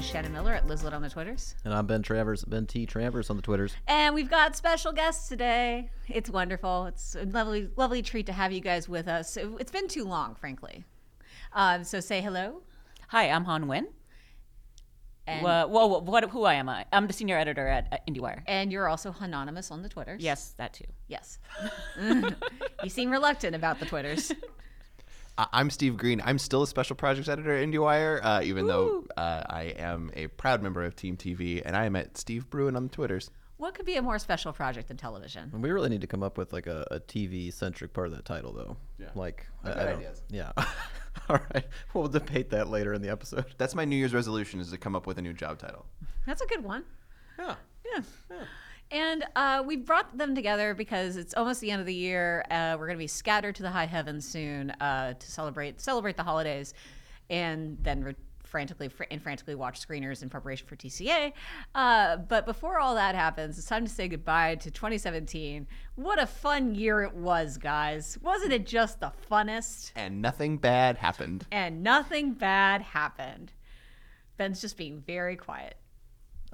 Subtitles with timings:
[0.00, 1.54] Shannon Miller at Lizlet on the Twitters.
[1.64, 2.86] And I'm Ben Travers, Ben T.
[2.86, 3.72] Travers on the Twitters.
[3.86, 5.90] And we've got special guests today.
[6.08, 6.86] It's wonderful.
[6.86, 9.36] It's a lovely, lovely treat to have you guys with us.
[9.36, 10.84] It- It's been too long, frankly.
[11.52, 12.62] Um, so say hello.
[13.08, 13.86] Hi, I'm Hanh Nguyen.
[15.26, 16.84] And, Well, well, what, who I am I?
[16.92, 18.42] I'm the senior editor at uh, IndieWire.
[18.46, 20.20] and you're also anonymous on the Twitters.
[20.22, 20.84] Yes, that too.
[21.06, 21.38] Yes.
[22.82, 24.32] you seem reluctant about the Twitters.
[25.38, 26.20] I- I'm Steve Greene.
[26.24, 30.26] I'm still a special projects editor at IndieWire, uh, even though uh, I am a
[30.26, 33.30] proud member of Team TV, and I am at Steve Bruin on the Twitters.
[33.58, 35.52] What could be a more special project than television?
[35.62, 38.24] We really need to come up with like a, a TV centric part of that
[38.24, 38.76] title, though.
[38.98, 39.10] Yeah.
[39.14, 40.22] Like, I, I've I got don't- ideas.
[40.30, 40.52] Yeah.
[41.28, 41.66] All right.
[41.94, 43.46] We'll debate that later in the episode.
[43.58, 45.86] That's my New Year's resolution: is to come up with a new job title.
[46.26, 46.84] That's a good one.
[47.38, 47.54] Yeah.
[47.84, 48.02] Yeah.
[48.30, 48.44] yeah.
[48.90, 52.44] And uh, we brought them together because it's almost the end of the year.
[52.50, 56.16] Uh, we're going to be scattered to the high heavens soon uh, to celebrate celebrate
[56.16, 56.74] the holidays,
[57.30, 58.16] and then re-
[58.52, 61.32] frantically fr- and frantically watch screeners in preparation for TCA.
[61.74, 65.66] Uh, but before all that happens, it's time to say goodbye to 2017.
[65.96, 68.18] What a fun year it was, guys!
[68.22, 69.92] Wasn't it just the funnest?
[69.96, 71.46] And nothing bad happened.
[71.50, 73.52] And nothing bad happened.
[74.36, 75.76] Ben's just being very quiet.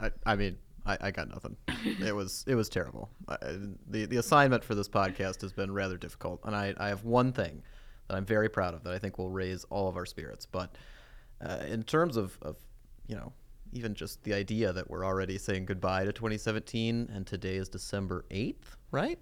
[0.01, 1.57] I, I mean, I, I got nothing.
[2.01, 3.11] it was it was terrible.
[3.27, 3.57] I, I-
[3.89, 7.33] the the assignment for this podcast has been rather difficult, and I, I have one
[7.33, 7.63] thing
[8.07, 10.47] that I'm very proud of that I think will raise all of our spirits.
[10.47, 10.77] But
[11.45, 12.57] uh, in terms of, of
[13.07, 13.33] you know
[13.73, 18.25] even just the idea that we're already saying goodbye to 2017, and today is December
[18.31, 19.19] 8th, right?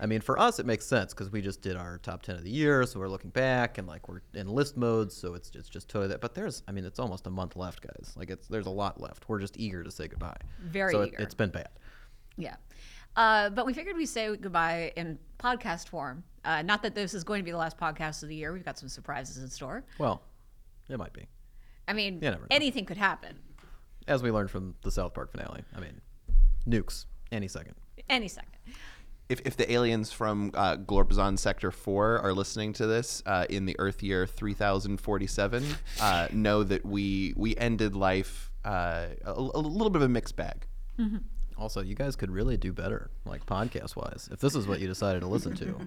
[0.00, 2.42] I mean, for us, it makes sense because we just did our top 10 of
[2.42, 5.68] the year, so we're looking back and like we're in list mode, so it's it's
[5.68, 6.20] just totally that.
[6.20, 8.12] But there's, I mean, it's almost a month left, guys.
[8.16, 9.28] Like it's there's a lot left.
[9.28, 10.36] We're just eager to say goodbye.
[10.64, 11.16] Very so eager.
[11.16, 11.68] It, it's been bad.
[12.36, 12.56] Yeah.
[13.14, 16.24] Uh, but we figured we'd say goodbye in podcast form.
[16.44, 18.52] Uh, not that this is going to be the last podcast of the year.
[18.52, 19.84] We've got some surprises in store.
[19.98, 20.22] Well,
[20.88, 21.26] it might be,
[21.92, 22.38] I mean, You know.
[22.50, 23.36] anything could happen
[24.08, 25.62] as we learned from the South Park finale.
[25.76, 26.00] I mean,
[26.66, 27.74] nukes any second.
[28.08, 28.52] any second.
[29.28, 33.66] If, if the aliens from uh, Glorpzon Sector 4 are listening to this uh, in
[33.66, 35.64] the Earth year 3047,
[36.00, 40.34] uh, know that we we ended life uh, a, a little bit of a mixed
[40.36, 40.66] bag.
[41.62, 44.88] Also, you guys could really do better, like podcast wise, if this is what you
[44.88, 45.78] decided to listen to.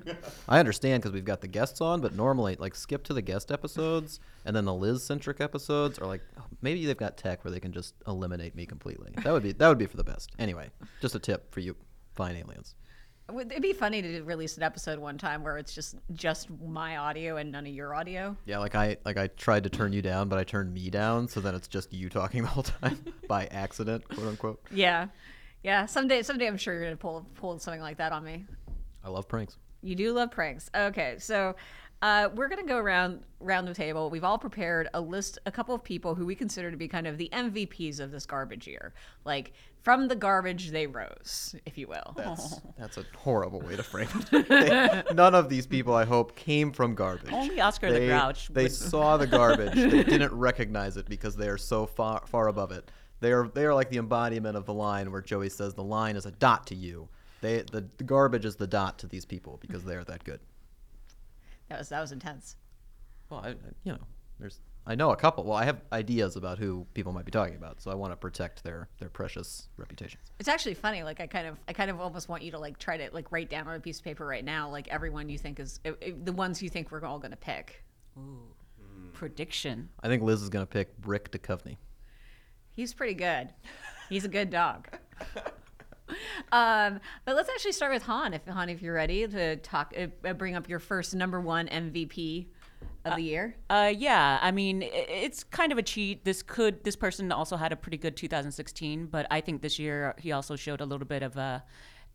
[0.47, 3.51] I understand because we've got the guests on, but normally, like, skip to the guest
[3.51, 6.21] episodes and then the Liz centric episodes, or like
[6.61, 9.11] maybe they've got tech where they can just eliminate me completely.
[9.21, 10.31] That would be that would be for the best.
[10.39, 10.69] Anyway,
[11.01, 11.75] just a tip for you,
[12.13, 12.75] fine aliens.
[13.29, 16.95] Would- It'd be funny to release an episode one time where it's just just my
[16.97, 18.37] audio and none of your audio.
[18.45, 21.27] Yeah, like I like I tried to turn you down, but I turned me down,
[21.27, 24.61] so then it's just you talking the whole time by accident, quote unquote.
[24.71, 25.07] Yeah,
[25.65, 25.85] yeah.
[25.87, 28.45] Someday, someday, I'm sure you're gonna pull pull something like that on me.
[29.03, 29.57] I love pranks.
[29.81, 30.69] You do love pranks.
[30.75, 31.55] Okay, so
[32.01, 34.09] uh, we're gonna go around round the table.
[34.09, 37.07] We've all prepared a list, a couple of people who we consider to be kind
[37.07, 38.93] of the MVPs of this garbage year.
[39.25, 42.13] Like from the garbage they rose, if you will.
[42.15, 44.47] That's that's a horrible way to frame it.
[44.49, 47.31] They- none of these people, I hope, came from garbage.
[47.31, 49.73] Only Oscar the they, Grouch They would- saw the garbage.
[49.75, 52.89] they didn't recognize it because they are so far far above it.
[53.21, 56.15] They are they are like the embodiment of the line where Joey says the line
[56.15, 57.07] is a dot to you.
[57.41, 60.39] They the, the garbage is the dot to these people because they are that good.
[61.69, 62.55] That was that was intense.
[63.29, 63.99] Well, I, I- you know,
[64.39, 65.43] there's I know a couple.
[65.45, 68.17] Well, I have ideas about who people might be talking about, so I want to
[68.17, 70.21] protect their their precious reputations.
[70.39, 71.01] It's actually funny.
[71.01, 73.31] Like I kind of, I kind of almost want you to like try to like
[73.31, 75.89] write down on a piece of paper right now, like everyone you think is uh,
[75.89, 77.83] uh, the ones you think we're all gonna pick.
[79.13, 79.89] Prediction.
[80.03, 81.77] I think Liz is going to pick Rick Duchovny.
[82.75, 83.49] He's pretty good.
[84.09, 84.87] He's a good dog.
[86.51, 88.33] um, but let's actually start with Han.
[88.33, 92.47] If Han, if you're ready to talk, uh, bring up your first number one MVP
[93.05, 93.55] of the year.
[93.69, 96.25] Uh, yeah, I mean, it's kind of a cheat.
[96.25, 100.15] This could, this person also had a pretty good 2016, but I think this year
[100.17, 101.63] he also showed a little bit of a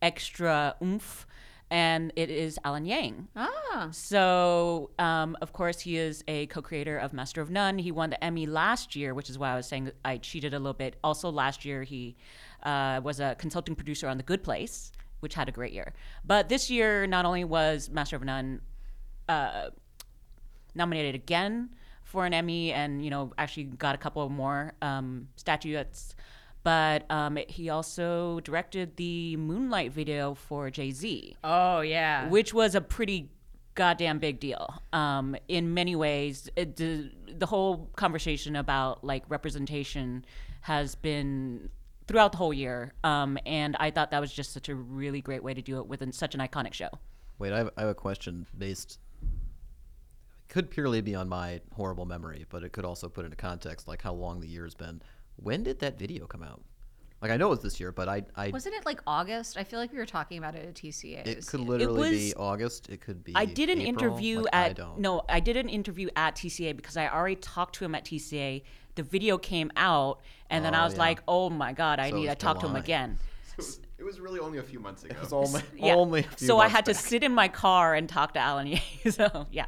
[0.02, 1.26] extra oomph,
[1.70, 3.28] and it is Alan Yang.
[3.36, 7.78] Ah, So, um, of course, he is a co-creator of Master of None.
[7.78, 10.58] He won the Emmy last year, which is why I was saying I cheated a
[10.58, 10.96] little bit.
[11.04, 12.16] Also, last year he
[12.64, 14.90] uh, was a consulting producer on The Good Place,
[15.20, 15.92] which had a great year.
[16.24, 18.60] But this year, not only was Master of None
[19.28, 19.70] uh,
[20.74, 21.70] nominated again
[22.02, 26.16] for an Emmy, and you know, actually got a couple more um, statuettes.
[26.62, 32.28] But um, he also directed the Moonlight video for Jay Z oh yeah.
[32.28, 33.30] which was a pretty
[33.74, 40.24] goddamn big deal um, in many ways it, the, the whole conversation about like representation
[40.62, 41.70] has been
[42.10, 42.92] throughout the whole year.
[43.04, 45.86] Um, and I thought that was just such a really great way to do it
[45.86, 46.88] within such an iconic show.
[47.38, 48.98] Wait, I have, I have a question based.
[50.48, 54.02] Could purely be on my horrible memory, but it could also put into context like
[54.02, 55.00] how long the year's been.
[55.42, 56.62] When did that video come out?
[57.22, 59.58] Like I know it was this year, but I, I Wasn't it like August?
[59.58, 61.26] I feel like we were talking about it at TCA.
[61.26, 62.88] it could literally be was- August.
[62.88, 63.32] It could be.
[63.34, 63.88] I did an April.
[64.12, 64.98] interview Like, I at don't.
[64.98, 68.62] no, I did an interview at TCA because I already talked to him at TCA.
[68.94, 70.98] The video came out, and then oh, I Oh, was yeah.
[71.00, 72.80] like, "Oh my god, I So need to it's talk to him July.
[72.80, 73.18] again."
[73.98, 75.14] It was really only a few months ago.
[75.22, 75.94] It's only, Yeah.
[75.94, 77.02] only a few so I months had to back.
[77.04, 78.80] sit in my car and talk to Alan Yang.
[79.10, 79.66] so yeah,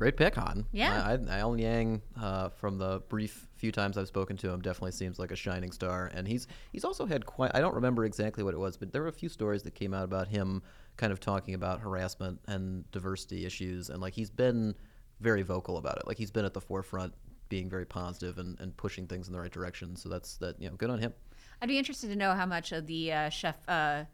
[0.00, 0.64] Great pick on.
[0.72, 1.02] Yeah.
[1.04, 4.92] I, I, Alan Yang, uh, from the brief few times I've spoken to him, definitely
[4.92, 6.10] seems like a shining star.
[6.14, 7.50] And he's he's also had quite.
[7.52, 9.92] I don't remember exactly what it was, but there were a few stories that came
[9.92, 10.62] out about him,
[10.96, 14.74] kind of talking about harassment and diversity issues, and like he's been
[15.20, 16.06] very vocal about it.
[16.06, 17.12] Like he's been at the forefront,
[17.50, 19.96] being very positive and, and pushing things in the right direction.
[19.96, 20.58] So that's that.
[20.62, 21.12] You know, good on him.
[21.60, 24.04] I'd be interested to know how much of the uh, chef uh,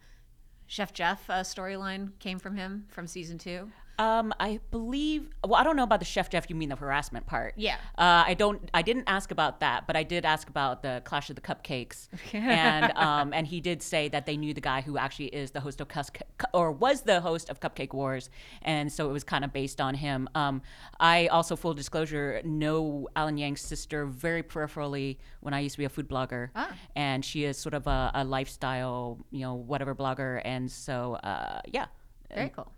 [0.67, 3.71] Chef Jeff uh, storyline came from him from season two.
[3.99, 5.29] Um, I believe.
[5.45, 6.49] Well, I don't know about the chef Jeff.
[6.49, 7.55] You mean the harassment part?
[7.57, 7.77] Yeah.
[7.97, 8.71] Uh, I don't.
[8.75, 12.09] I didn't ask about that, but I did ask about the Clash of the Cupcakes,
[12.33, 15.61] and um, and he did say that they knew the guy who actually is the
[15.61, 16.11] host of Cus-
[16.53, 18.29] or was the host of Cupcake Wars,
[18.63, 20.29] and so it was kind of based on him.
[20.35, 20.63] Um,
[21.01, 25.85] I also, full disclosure, know Alan Yang's sister very peripherally when I used to be
[25.85, 26.73] a food blogger, Ah.
[26.95, 31.61] and she is sort of a, a lifestyle, you know, whatever blogger, and so uh,
[31.73, 31.87] yeah.
[32.35, 32.71] Very cool.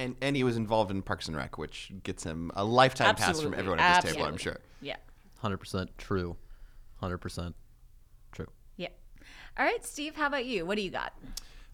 [0.00, 3.40] And and he was involved in Parks and Rec, which gets him a lifetime pass
[3.40, 4.26] from everyone at this table.
[4.26, 4.60] I'm sure.
[4.80, 4.96] Yeah.
[5.38, 6.36] Hundred percent true.
[6.96, 7.54] Hundred percent
[8.32, 8.48] true.
[8.76, 8.88] Yeah.
[9.58, 10.16] All right, Steve.
[10.16, 10.66] How about you?
[10.66, 11.12] What do you got?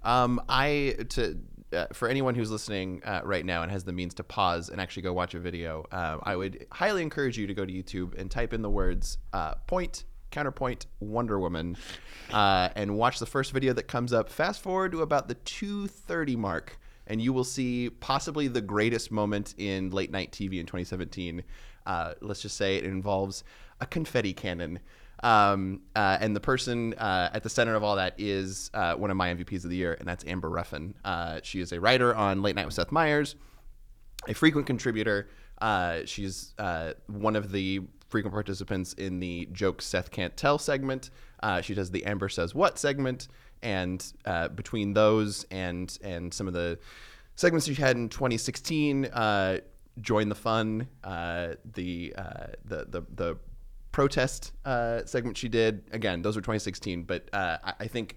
[0.03, 1.39] Um, I to
[1.73, 4.81] uh, for anyone who's listening uh, right now and has the means to pause and
[4.81, 8.19] actually go watch a video, uh, I would highly encourage you to go to YouTube
[8.19, 11.79] and type in the words uh, "point." Counterpoint Wonder Woman,
[12.31, 14.29] uh, and watch the first video that comes up.
[14.29, 19.55] Fast forward to about the 2:30 mark, and you will see possibly the greatest moment
[19.59, 21.43] in late night TV in 2017.
[21.87, 23.45] Uh, let's just say it involves
[23.81, 24.81] a confetti cannon.
[25.23, 29.11] Um, uh, and the person uh, at the center of all that is uh, one
[29.11, 30.95] of my MVPs of the year, and that's Amber Ruffin.
[31.05, 33.37] Uh, she is a writer on Late Night with Seth Meyers,
[34.29, 35.29] a frequent contributor.
[35.59, 36.55] Uh, she's
[37.07, 41.11] one of the frequent participants in the Joke Seth Can't Tell segment.
[41.63, 43.29] She does the Amber Says What segment.
[43.67, 46.79] And uh, between those and and some of the
[47.35, 49.59] segments she had in 2016, uh,
[50.01, 53.39] Join the Fun, uh, the, uh, the, the, the
[53.91, 57.03] protest uh, segment she did, again, those were 2016.
[57.03, 58.17] But uh, I, I think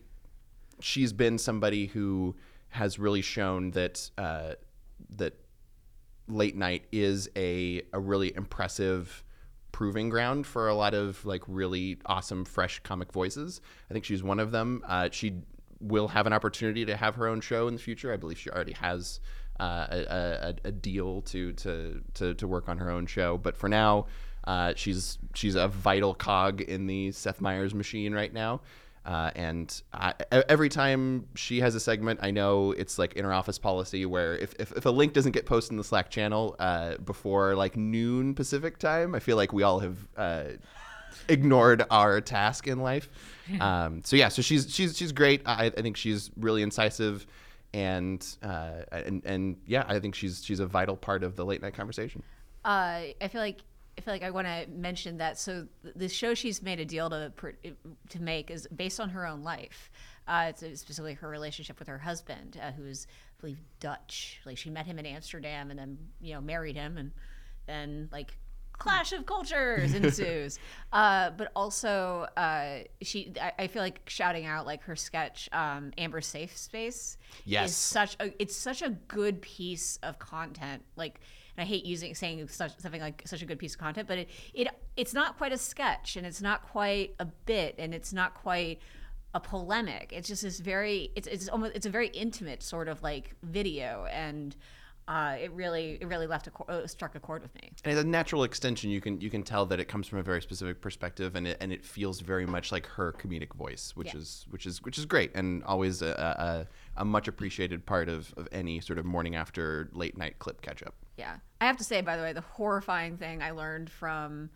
[0.82, 2.36] she's been somebody who
[2.70, 5.34] has really shown that that
[6.28, 9.24] late night is a, a really impressive
[9.72, 13.62] proving ground for a lot of like really awesome fresh comic voices.
[13.90, 14.84] I think she's one of them.
[14.88, 15.36] Uh, she
[15.80, 18.12] will have an opportunity to have her own show in the future.
[18.14, 19.20] I believe she already has
[19.60, 23.38] uh, a, a, a deal to, to to to work on her own show.
[23.38, 24.08] But for now
[24.46, 28.62] uh, she's she's a vital cog in the seth meyers machine right now
[29.06, 33.58] uh, and I, every time she has a segment, I know it's like inter office
[33.58, 36.98] policy where if, if, if a link doesn't get posted in the Slack channel uh,
[36.98, 40.44] before like noon Pacific time, I feel like we all have uh,
[41.28, 43.10] ignored our task in life.
[43.60, 45.42] Um, so yeah, so she's she's she's great.
[45.46, 47.26] I, I think she's really incisive,
[47.74, 51.62] and uh, and and yeah, I think she's she's a vital part of the late
[51.62, 52.22] night conversation.
[52.64, 53.62] Uh, I feel like
[54.00, 55.38] I feel like I want to mention that.
[55.38, 57.34] So the show she's made a deal to
[58.10, 59.92] to make is based on her own life.
[60.26, 64.40] Uh, it's specifically her relationship with her husband, uh, who is, I believe, Dutch.
[64.46, 67.12] Like she met him in Amsterdam and then you know married him, and
[67.68, 68.38] then like
[68.72, 70.60] clash of cultures ensues.
[70.94, 75.92] uh, but also, uh, she I, I feel like shouting out like her sketch, um,
[75.98, 77.18] Amber Safe Space.
[77.44, 77.72] Yes.
[77.72, 80.84] is such a it's such a good piece of content.
[80.96, 81.20] Like,
[81.62, 84.30] I hate using saying such something like such a good piece of content, but it
[84.54, 88.34] it it's not quite a sketch, and it's not quite a bit, and it's not
[88.34, 88.80] quite
[89.34, 90.12] a polemic.
[90.12, 94.06] It's just this very it's it's almost it's a very intimate sort of like video,
[94.12, 94.56] and
[95.08, 97.72] uh, it really it really left a uh, struck a chord with me.
[97.84, 100.24] And as a natural extension, you can you can tell that it comes from a
[100.24, 104.14] very specific perspective, and it and it feels very much like her comedic voice, which
[104.14, 104.20] Yeah.
[104.20, 108.34] is which is which is great, and always a, a, a much appreciated part of,
[108.38, 110.94] of any sort of morning after late night clip catch up.
[111.20, 111.36] Yeah.
[111.62, 114.50] I have to say, by the way, the horrifying thing I learned from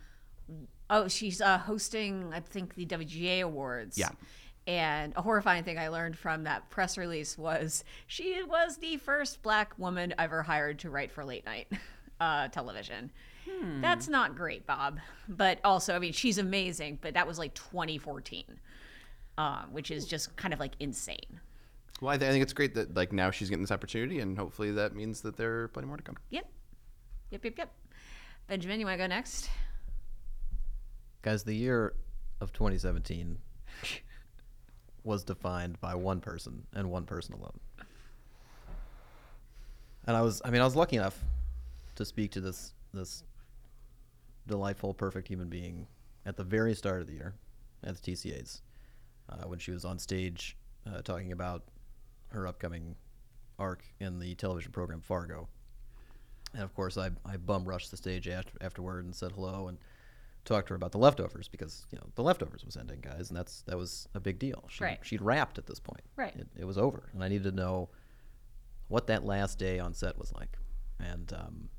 [0.90, 3.98] oh, she's uh, hosting, I think, the WGA Awards.
[3.98, 4.10] Yeah.
[4.66, 9.42] And a horrifying thing I learned from that press release was she was the first
[9.42, 11.68] black woman ever hired to write for late night
[12.22, 13.12] uh, television.
[13.82, 15.00] That's not great, Bob.
[15.28, 18.46] But also, I mean, she's amazing, but that was like 2014,
[19.38, 21.40] uh, which is just kind of like insane.
[22.02, 24.38] Well, I, th- I think it's great that like now she's getting this opportunity, and
[24.38, 26.18] hopefully that means that there are plenty more to come.
[26.32, 26.46] Yep.
[27.32, 27.74] Yep, yep, yep.
[28.48, 29.50] Benjamin, you want to go next?
[31.22, 31.94] Guys, the year
[32.42, 33.38] of 2017
[35.04, 37.60] was defined by one person and one person alone.
[40.06, 41.18] And I was, I mean, I was lucky enough
[41.96, 43.24] to speak to this this
[44.48, 45.88] delightful, perfect human being
[46.26, 47.34] at the very start of the year
[47.84, 48.62] at the TCAs
[49.30, 51.64] uh, when she was on stage uh, talking about
[52.34, 52.96] her upcoming
[53.60, 55.48] arc in the television program Fargo.
[56.54, 59.78] And of course, I, I bum rushed the stage after, afterward and said hello and
[60.46, 63.38] talked to her about the leftovers because you know the leftovers was ending, guys, and
[63.38, 64.66] that's that was a big deal.
[64.70, 65.00] She, Right.
[65.02, 66.04] She'd wrapped at this point.
[66.16, 66.36] Right.
[66.36, 67.90] It, it was over, and I needed to know
[68.88, 70.58] what that last day on set was like.
[71.00, 71.70] And um,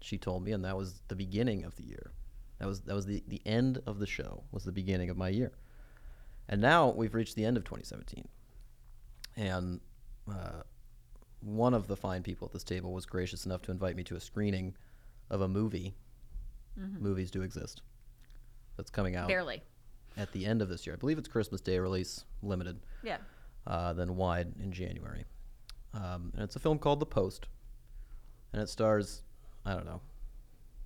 [0.00, 2.12] she told me, and that was the beginning of the year.
[2.58, 4.44] That was that was the the end of the show.
[4.52, 5.52] Was the beginning of my year.
[6.48, 8.26] And now we've reached the end of 2017,
[9.36, 9.80] and
[10.30, 10.62] uh,
[11.40, 14.16] one of the fine people at this table was gracious enough to invite me to
[14.16, 14.74] a screening
[15.30, 15.94] of a movie.
[16.76, 17.82] Movies do exist.
[18.76, 19.62] That's coming out Barely.
[20.16, 20.94] at the end of this year.
[20.94, 23.18] I believe it's Christmas Day release, limited, Yeah.
[23.66, 25.24] uh, then wide in January.
[25.92, 27.48] Um, and it's a film called The Post,
[28.54, 29.22] and it stars,
[29.66, 30.00] I don't know,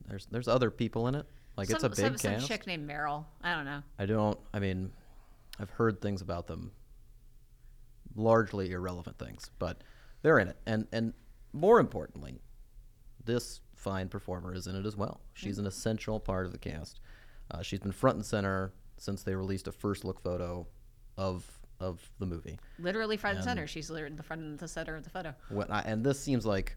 [0.08, 1.26] there's there's other people in it.
[1.56, 3.24] Like it's a big some, some chick named Meryl.
[3.42, 3.82] I don't know.
[3.98, 4.38] I don't.
[4.52, 4.90] I mean,
[5.60, 6.72] I've heard things about them,
[8.16, 9.82] largely irrelevant things, but
[10.22, 11.12] they're in it, and and
[11.52, 12.40] more importantly,
[13.24, 15.20] this fine performer is in it as well.
[15.34, 17.00] She's an essential part of the cast.
[17.50, 20.66] Uh, she's been front and center since they released a first look photo
[21.16, 21.44] of
[21.78, 22.58] of the movie.
[22.78, 23.66] Literally front and center.
[23.66, 25.34] She's literally the front and the center of the photo.
[25.50, 26.76] When I, and this seems like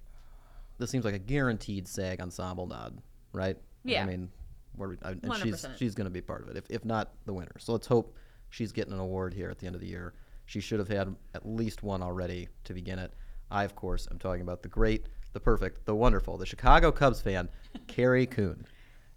[0.77, 3.57] this seems like a guaranteed SAG ensemble nod, right?
[3.83, 4.03] Yeah.
[4.03, 4.29] I mean,
[4.75, 5.77] where we, I, and she's 100%.
[5.77, 7.55] she's going to be part of it, if if not the winner.
[7.59, 8.15] So let's hope
[8.49, 10.13] she's getting an award here at the end of the year.
[10.49, 13.13] She should have had at least one already to begin it.
[13.51, 17.21] I, of course, am talking about the great, the perfect, the wonderful, the Chicago Cubs
[17.21, 17.49] fan,
[17.87, 18.65] Carrie Coon.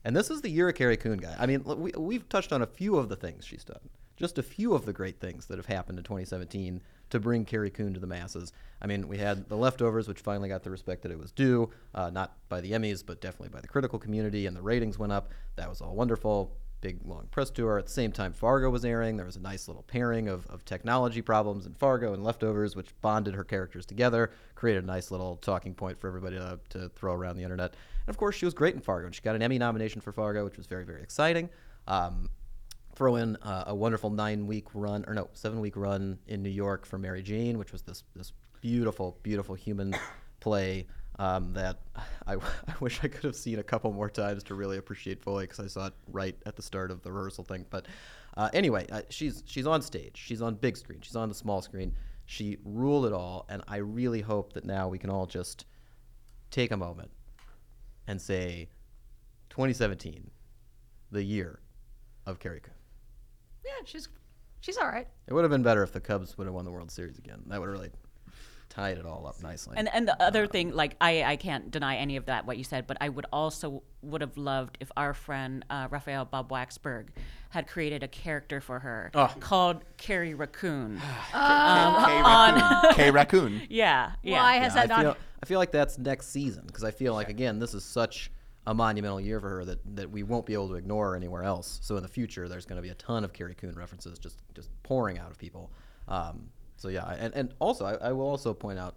[0.04, 1.34] And this is the year of Carrie Coon, guy.
[1.38, 3.80] I mean, we, we've touched on a few of the things she's done,
[4.18, 7.70] just a few of the great things that have happened in 2017 to bring Carrie
[7.70, 8.52] Coon to the masses.
[8.82, 11.70] I mean, we had The Leftovers, which finally got the respect that it was due,
[11.94, 15.14] uh, not by the Emmys, but definitely by the critical community, and the ratings went
[15.14, 15.30] up.
[15.56, 16.54] That was all wonderful.
[16.82, 17.78] Big, long press tour.
[17.78, 19.16] At the same time, Fargo was airing.
[19.16, 22.88] There was a nice little pairing of, of technology problems in Fargo and Leftovers, which
[23.00, 27.14] bonded her characters together, created a nice little talking point for everybody to, to throw
[27.14, 27.70] around the internet.
[27.70, 29.06] And of course, she was great in Fargo.
[29.06, 31.48] and She got an Emmy nomination for Fargo, which was very, very exciting.
[31.86, 32.28] Um,
[32.96, 36.50] throw in uh, a wonderful nine week run or no seven week run in New
[36.50, 39.94] York for Mary Jane, which was this this beautiful beautiful human
[40.40, 40.86] play
[41.22, 41.78] um, that
[42.26, 45.44] I, I wish I could have seen a couple more times to really appreciate fully
[45.44, 47.64] because I saw it right at the start of the rehearsal thing.
[47.70, 47.86] But
[48.36, 51.62] uh, anyway, uh, she's she's on stage, she's on big screen, she's on the small
[51.62, 51.94] screen.
[52.26, 55.66] She ruled it all, and I really hope that now we can all just
[56.50, 57.10] take a moment
[58.06, 58.68] and say
[59.50, 60.30] 2017,
[61.10, 61.60] the year
[62.26, 62.74] of Carrie Coon.
[63.64, 64.08] Yeah, she's
[64.60, 65.08] she's all right.
[65.26, 67.42] It would have been better if the Cubs would have won the World Series again.
[67.46, 67.90] That would have really
[68.72, 69.74] tied it all up nicely.
[69.76, 72.64] And and the other thing, like I, I can't deny any of that what you
[72.64, 77.08] said, but I would also would have loved if our friend uh, Raphael Bob Waksberg
[77.50, 79.30] had created a character for her Oh.
[79.40, 80.98] called Carrie Raccoon.
[81.32, 81.38] K
[82.22, 82.92] raccoon.
[82.94, 83.62] K raccoon.
[83.68, 84.40] yeah, yeah.
[84.42, 85.16] Why has Yeah, that I not?
[85.16, 88.30] feel, I feel like that's next season because I feel like again this is such
[88.66, 91.80] a monumental year for her that, that we won't be able to ignore anywhere else.
[91.82, 94.38] So in the future, there's going to be a ton of Carrie Coon references just
[94.54, 95.70] just pouring out of people.
[96.08, 96.48] Um,
[96.82, 98.96] so yeah, and and also I, I will also point out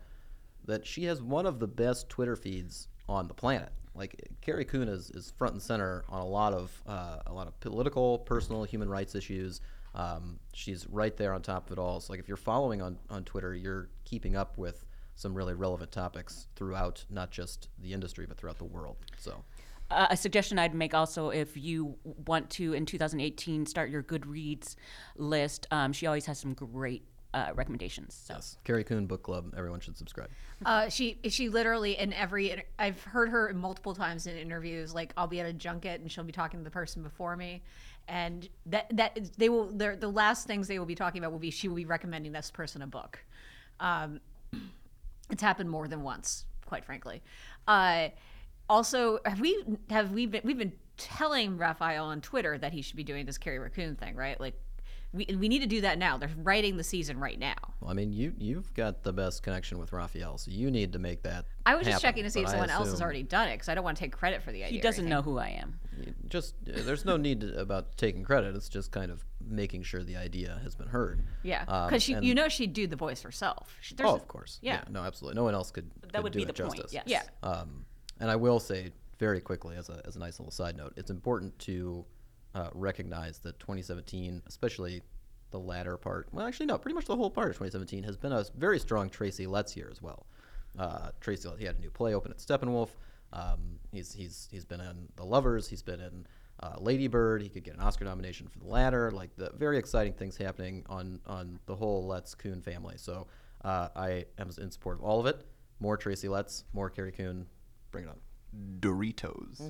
[0.66, 3.72] that she has one of the best Twitter feeds on the planet.
[3.94, 7.48] Like Carrie Coon is, is front and center on a lot of uh, a lot
[7.48, 9.62] of political, personal, human rights issues.
[9.94, 12.00] Um, she's right there on top of it all.
[12.00, 14.84] So like if you're following on, on Twitter, you're keeping up with
[15.16, 18.98] some really relevant topics throughout not just the industry but throughout the world.
[19.18, 19.44] So
[19.92, 24.76] Uh, a suggestion I'd make also if you want to in 2018 start your Goodreads
[25.16, 27.04] list, um, she always has some great
[27.36, 28.20] uh, recommendations.
[28.26, 28.36] So.
[28.36, 29.54] yes, Carrie Coon Book Club.
[29.58, 30.30] Everyone should subscribe.
[30.66, 34.96] Uh, she she literally in every inter- I've heard her multiple times in interviews.
[34.96, 37.62] Like I'll be at a junket and she'll be talking to the person before me,
[38.08, 41.34] and that that is- they will they're- the last things they will be talking about
[41.34, 43.20] will be she will be recommending this person a book.
[43.82, 44.22] Um,
[45.30, 47.22] it's happened more than once, quite frankly.
[47.68, 48.10] Uh,
[48.70, 52.96] also, have we have we been we've been telling Raphael on Twitter that he should
[52.96, 54.40] be doing this Carrie Raccoon thing, right?
[54.40, 54.58] Like
[55.16, 56.18] we we need to do that now.
[56.18, 57.56] They're writing the season right now.
[57.80, 61.00] Well, I mean, you you've got the best connection with Raphael, so you need to
[61.00, 61.46] make that.
[61.66, 63.70] I was just happen, checking to see if someone else has already done it because
[63.70, 64.76] I don't want to take credit for the idea.
[64.78, 65.80] He doesn't know who I am.
[66.00, 68.56] you Just uh, there's no need to, about taking credit.
[68.56, 71.22] It's just kind of making sure the idea has been heard.
[71.44, 73.76] Yeah, Um, because and- you know she'd do the voice herself.
[73.82, 74.60] She, Oh, of course.
[74.62, 74.82] Yeah.
[74.90, 75.36] No, absolutely.
[75.38, 75.90] No one else could.
[76.02, 76.76] That could would do be it the point.
[76.76, 76.94] justice.
[76.94, 77.04] Yes.
[77.08, 77.24] Yeah.
[77.50, 77.86] Um,
[78.20, 81.10] and I will say very quickly, as a, as a nice little side note, it's
[81.12, 82.04] important to
[82.56, 85.02] uh, recognize that 2017, especially
[85.52, 88.32] the latter part, well, actually, no, pretty much the whole part of 2017 has been
[88.32, 90.26] a very strong Tracy Letts year as well.
[90.80, 92.90] Uh, Tracy, he had a new play open at Steppenwolf.
[93.34, 95.68] Um, he's, he's, he's been in The Lovers.
[95.68, 96.26] He's been in
[96.62, 97.42] uh, Lady Bird.
[97.42, 99.12] He could get an Oscar nomination for the latter.
[99.12, 102.96] Like, the very exciting things happening on, on the whole Letts Coon family.
[102.98, 103.28] So
[103.66, 105.46] uh, I am in support of all of it.
[105.82, 107.46] More Tracy Letts, more Carrie Coon.
[107.92, 108.20] Bring it on.
[108.80, 109.70] Doritos.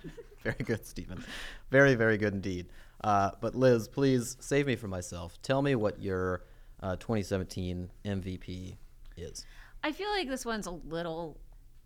[0.46, 1.24] Very good, Stephen.
[1.70, 2.68] Very, very good indeed.
[3.02, 5.42] Uh, but Liz, please save me from myself.
[5.42, 6.44] Tell me what your
[6.80, 8.76] uh, 2017 MVP
[9.16, 9.44] is.
[9.82, 11.40] I feel like this one's a little,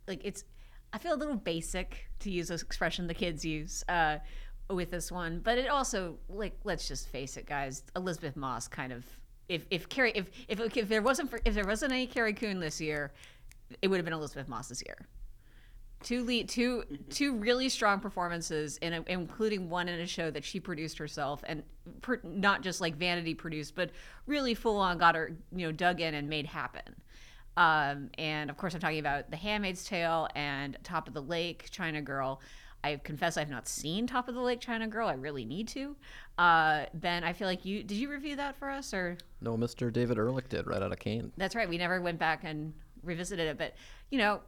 [0.07, 0.45] like it's.
[0.93, 4.19] I feel a little basic to use this expression the kids use uh,
[4.69, 7.83] with this one, but it also like let's just face it, guys.
[7.97, 9.07] Elisabeth Moss kind of.
[9.49, 12.61] If if Carrie if if, if there wasn't for, if there wasn't any Carrie Coon
[12.61, 13.13] this year,
[13.81, 15.07] it would have been Elisabeth Moss this year.
[16.03, 20.45] Two lead, two two really strong performances, in a, including one in a show that
[20.45, 21.63] she produced herself, and
[22.01, 23.91] per, not just like vanity produced, but
[24.27, 26.95] really full on got her you know dug in and made happen.
[27.57, 31.67] Um, and of course, I'm talking about The Handmaid's Tale and Top of the Lake,
[31.71, 32.41] China Girl.
[32.83, 35.07] I confess I've not seen Top of the Lake, China Girl.
[35.09, 35.97] I really need to.
[36.39, 39.19] Uh, ben, I feel like you did you review that for us or?
[39.43, 39.93] No, Mr.
[39.93, 41.33] David Ehrlich did right out of Cannes.
[41.37, 41.69] That's right.
[41.69, 43.75] We never went back and revisited it, but
[44.11, 44.41] you know,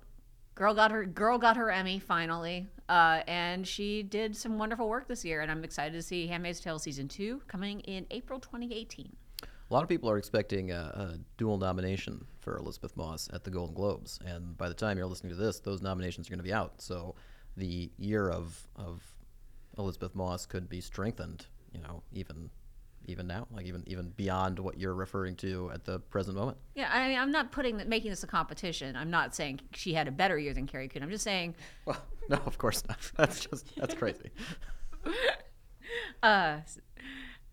[0.55, 5.09] girl got her girl got her Emmy finally, uh, and she did some wonderful work
[5.09, 5.41] this year.
[5.41, 9.15] And I'm excited to see *Handmaid's Tale* season two coming in April 2018.
[9.43, 13.51] A lot of people are expecting a, a dual nomination for Elisabeth Moss at the
[13.51, 16.45] Golden Globes, and by the time you're listening to this, those nominations are going to
[16.45, 16.83] be out.
[16.83, 17.15] So
[17.57, 19.03] the year of of
[19.79, 22.51] Elisabeth Moss could be strengthened, you know, even
[23.07, 26.59] even now, like even even beyond what you're referring to at the present moment.
[26.75, 28.97] Yeah, I mean, I'm not putting making this a competition.
[28.97, 31.03] I'm not saying she had a better year than Carrie Coon.
[31.03, 31.55] I'm just saying,
[31.87, 32.99] Well, no, of course not.
[33.17, 34.31] That's just that's crazy.
[36.23, 36.59] uh,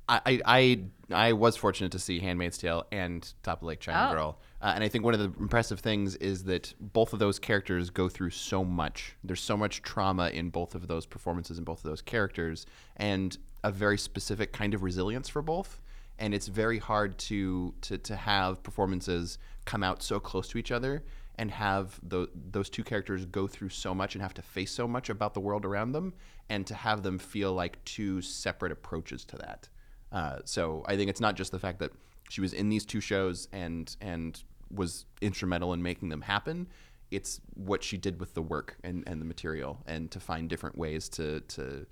[0.08, 4.10] I, I I I was fortunate to see *Handmaid's Tale* and *Top of Lake China
[4.10, 4.14] Oh.
[4.16, 7.40] Girl*, uh, and I think one of the impressive things is that both of those
[7.40, 9.16] characters go through so much.
[9.24, 12.66] There's so much trauma in both of those performances and both of those characters,
[12.98, 15.80] and a very specific kind of resilience for both.
[16.18, 20.72] And it's very hard to to to have performances come out so close to each
[20.72, 21.04] other
[21.38, 24.86] and have tho- those two characters go through so much and have to face so
[24.86, 26.14] much about the world around them,
[26.50, 29.70] and to have them feel like two separate approaches to that.
[30.12, 31.94] Uh, so I think it's not just the fact that
[32.30, 36.68] she was in these two shows and and was instrumental in making them happen.
[37.12, 40.78] It's what she did with the work and, and the material, and to find different
[40.78, 41.86] ways to to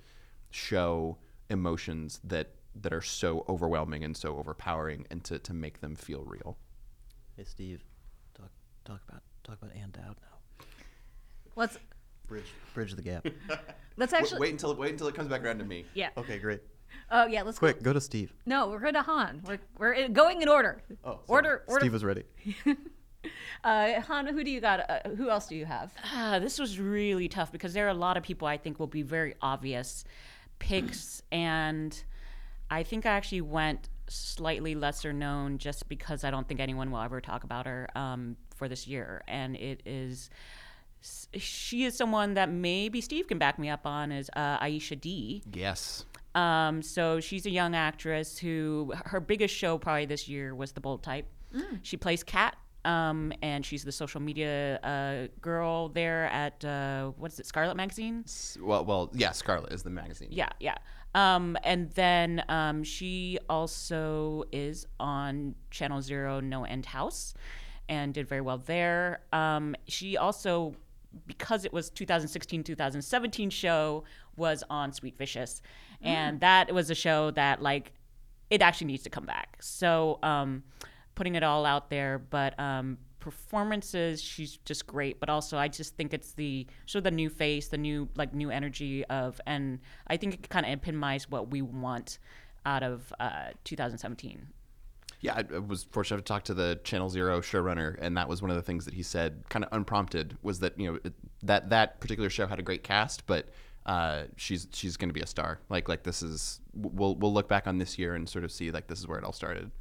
[0.51, 1.17] show
[1.49, 6.23] emotions that that are so overwhelming and so overpowering, and to, to make them feel
[6.23, 6.57] real.
[7.35, 7.83] Hey, Steve,
[8.35, 8.51] talk
[8.85, 10.65] talk about talk about Ann Dowd now.
[11.55, 11.77] let's
[12.27, 13.25] Bridge bridge the gap.
[13.97, 14.39] let's actually.
[14.39, 15.85] wait until wait until it comes back around to me.
[15.93, 16.09] Yeah.
[16.17, 16.61] okay, great.
[17.09, 17.43] Oh yeah.
[17.43, 18.33] Let's Quick, go to Steve.
[18.45, 19.41] No, we're going to Han.
[19.45, 20.83] We're we're going in order.
[21.05, 21.21] Oh, sorry.
[21.27, 21.81] order order.
[21.81, 22.23] Steve was ready.
[23.63, 24.89] Uh, Han, who do you got?
[24.89, 25.91] Uh, who else do you have?
[26.13, 28.87] Ah, this was really tough because there are a lot of people I think will
[28.87, 30.05] be very obvious
[30.59, 32.03] picks, and
[32.69, 37.01] I think I actually went slightly lesser known just because I don't think anyone will
[37.01, 40.29] ever talk about her um, for this year, and it is.
[41.37, 45.43] She is someone that maybe Steve can back me up on is uh, Aisha Dee.
[45.53, 46.05] Yes.
[46.35, 50.81] Um, so she's a young actress who her biggest show probably this year was The
[50.81, 51.27] Bold Type.
[51.81, 52.55] She plays Kat,
[52.87, 57.75] um, and she's the social media uh, girl there at uh, what is it, Scarlet
[57.75, 58.23] Magazine?
[58.25, 59.31] S- Well, well, yeah.
[59.31, 60.29] Scarlet is the magazine.
[60.31, 60.77] Yeah, yeah.
[61.13, 67.33] Um, and then um, she also is on Channel Zero No End House
[67.89, 69.21] and did very well there.
[69.33, 70.75] Um, she also,
[71.25, 74.03] because it was 2016 2017 show,
[74.35, 75.61] was on Sweet Vicious.
[76.01, 77.91] And that was a show that, like,
[78.51, 79.57] it actually needs to come back.
[79.61, 80.63] So, um,
[81.17, 85.19] putting it all out there, but um, performances, she's just great.
[85.19, 88.35] But also, I just think it's the sort of the new face, the new like
[88.35, 92.19] new energy of, and I think it kind of epitomized what we want
[92.67, 94.47] out of uh, 2017.
[95.19, 98.51] Yeah, I, was fortunate to talk to the Channel Zero showrunner, and that was one
[98.51, 101.71] of the things that he said, kind of unprompted, was that you know it, that
[101.71, 103.49] that particular show had a great cast, but
[103.87, 105.59] uh, she's she's going to be a star.
[105.69, 108.69] Like like this is we'll we'll look back on this year and sort of see
[108.69, 109.71] like this is where it all started.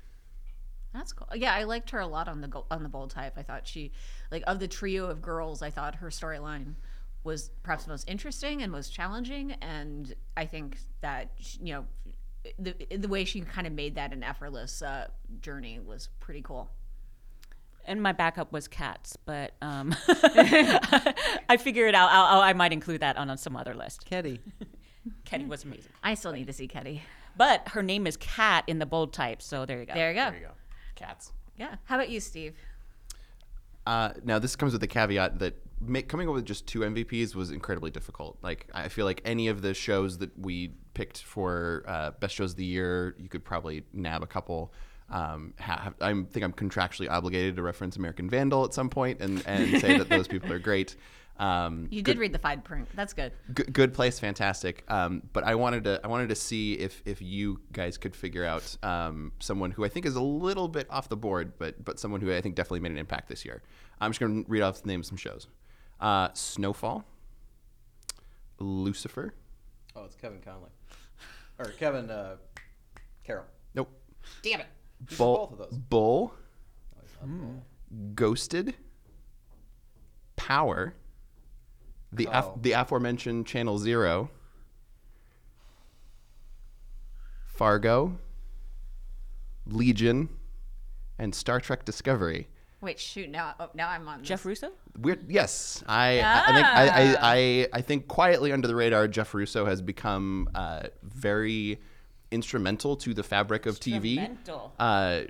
[0.93, 1.29] That's cool.
[1.35, 3.35] Yeah, I liked her a lot on the on the bold type.
[3.37, 3.93] I thought she,
[4.31, 6.75] like, of the trio of girls, I thought her storyline
[7.23, 9.53] was perhaps the most interesting and most challenging.
[9.61, 11.85] And I think that sh- you know,
[12.59, 15.09] the the way she kind of made that an effortless uh,
[15.41, 16.71] journey was pretty cool.
[17.89, 22.73] And my backup was cats, but um, I figured it out I'll, I'll, I might
[22.73, 24.05] include that on some other list.
[24.09, 24.41] Kedi.
[25.25, 27.03] Kedi was amazing, I still need to see Kedi.
[27.37, 29.95] but her name is Cat in the bold type, so there you go.
[29.95, 30.31] There you go.
[30.31, 30.53] There you go.
[30.97, 31.33] Cats.
[31.57, 31.77] Yeah.
[31.85, 32.55] How about you, Steve?
[33.87, 37.35] Uh, now this comes with the caveat that make, coming up with just two MVPs
[37.35, 38.37] was incredibly difficult.
[38.43, 42.53] Like I feel like any of the shows that we picked for uh, best shows
[42.53, 44.73] of the year, you could probably nab a couple.
[45.09, 49.41] Um, have, I think I'm contractually obligated to reference American Vandal at some point and,
[49.47, 50.97] and say that those people are great.
[51.39, 52.89] Um, You good- did read the fine print.
[52.95, 53.33] That's good.
[53.53, 54.85] good, good place, fantastic.
[54.91, 58.45] Um, but I wanted to I wanted to see if if you guys could figure
[58.45, 61.99] out um, someone who I think is a little bit off the board, but but
[62.01, 63.63] someone who I think definitely made an impact this year.
[64.01, 65.47] I'm just going to read off the names of some shows:
[66.01, 67.05] uh, Snowfall,
[68.59, 69.35] Lucifer.
[69.95, 70.71] Oh, it's Kevin Conley.
[71.59, 72.37] Or Kevin uh,
[73.25, 73.47] Carroll.
[73.75, 73.91] Nope.
[74.43, 74.67] Damn it.
[75.17, 75.37] Bull.
[75.37, 75.79] both of those.
[75.79, 76.35] Bull.
[76.95, 77.63] Oh, he's not Bull.
[78.15, 78.75] Ghosted.
[80.37, 80.95] Power.
[82.13, 82.59] The af- Oh.
[82.61, 84.31] the aforementioned Channel Zero.
[87.47, 88.19] Fargo.
[89.67, 90.29] Legion.
[91.19, 92.49] And Star Trek Discovery.
[92.83, 93.31] Wait, shoot.
[93.31, 94.23] Now, oh, now I'm on.
[94.23, 94.63] Jeff this.
[94.63, 94.73] Russo?
[94.99, 95.31] Weird.
[95.31, 96.21] Yes, I.
[96.21, 96.67] I- I think.
[96.67, 96.93] I, Ah.
[96.93, 97.69] I, I.
[97.73, 101.81] I think quietly under the radar, Jeff Russo has become uh, very
[102.31, 104.19] instrumental to the fabric of TV.
[104.19, 104.75] Instrumental.
[104.79, 105.21] Uh,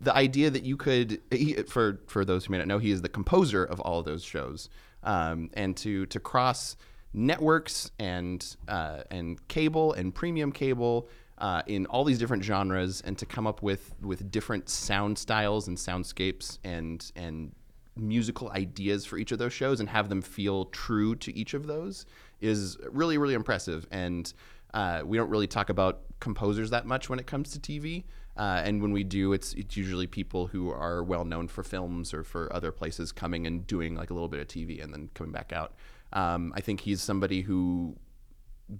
[0.00, 3.00] the idea that you could, he, for for those who may not know, he is
[3.00, 4.68] the composer of all of those shows,
[5.04, 6.76] um, and to to cross
[7.12, 13.16] networks and uh, and cable and premium cable uh, in all these different genres, and
[13.18, 17.52] to come up with with different sound styles and soundscapes and and
[17.96, 21.68] musical ideas for each of those shows and have them feel true to each of
[21.68, 22.04] those
[22.40, 24.34] is really really impressive and
[24.74, 28.04] uh, we don't really talk about composers that much when it comes to TV.
[28.36, 32.12] Uh, and when we do, it's it's usually people who are well known for films
[32.12, 35.08] or for other places coming and doing like a little bit of TV and then
[35.14, 35.74] coming back out.
[36.12, 37.96] Um, I think he's somebody who,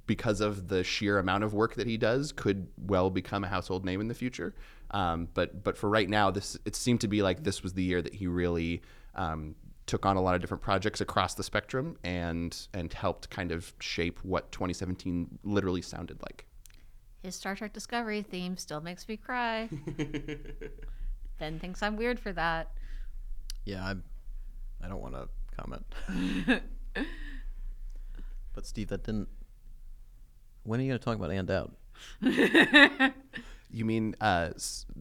[0.06, 3.84] because of the sheer amount of work that he does, could well become a household
[3.84, 4.54] name in the future.
[4.90, 7.82] Um, but but for right now, this it seemed to be like this was the
[7.82, 8.82] year that he really
[9.14, 9.54] um,
[9.86, 13.72] took on a lot of different projects across the spectrum and and helped kind of
[13.80, 16.46] shape what 2017 literally sounded like.
[17.24, 19.68] His Star Trek Discovery theme still makes me cry.
[21.38, 22.70] ben thinks I'm weird for that.
[23.64, 23.94] Yeah, I,
[24.84, 25.86] I don't want to comment.
[28.54, 29.28] but Steve, that didn't.
[30.64, 31.72] When are you going to talk about Ann Dowd?
[33.70, 34.50] You mean uh,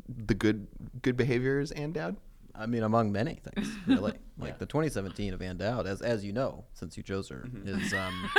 [0.07, 0.65] the good
[1.03, 2.17] good behaviors and dad?
[2.55, 4.13] I mean, among many things, really.
[4.39, 7.93] Like the 2017 of Ann Dowd, as as you know, since you chose her, is
[7.93, 8.31] um,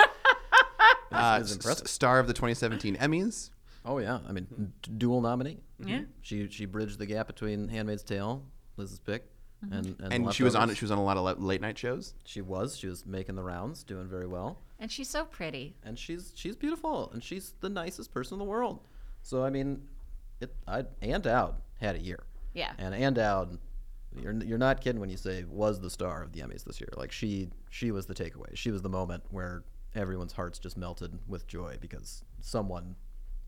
[1.12, 3.50] Uh, is s- star of the 2017 Emmys.
[3.84, 4.64] Oh yeah, I mean, hmm.
[4.82, 5.58] d- dual nominee.
[5.84, 5.98] Yeah.
[5.98, 6.04] Hmm.
[6.22, 8.42] She she bridged the gap between *Handmaid's Tale*,
[8.76, 9.24] Liz's pick,
[9.64, 9.72] mm-hmm.
[9.74, 10.78] and and, And she was on Leftovers.
[10.78, 12.14] She was on a lot of la- late night shows.
[12.24, 12.76] She was.
[12.76, 15.76] She was making the rounds, doing very well, And she's so pretty.
[15.84, 18.80] and she's she's beautiful, and she's the nicest person in the world.
[19.22, 19.82] So I mean,
[20.40, 20.54] it.
[20.66, 22.24] I Ann Dowd had a year.
[22.54, 22.72] Yeah.
[22.78, 23.58] And Ann Dowd,
[24.18, 26.90] you're you're not kidding when you say was the star of the Emmys this year.
[26.96, 28.54] Like she she was the takeaway.
[28.54, 32.96] She was the moment where everyone's hearts just melted with joy because someone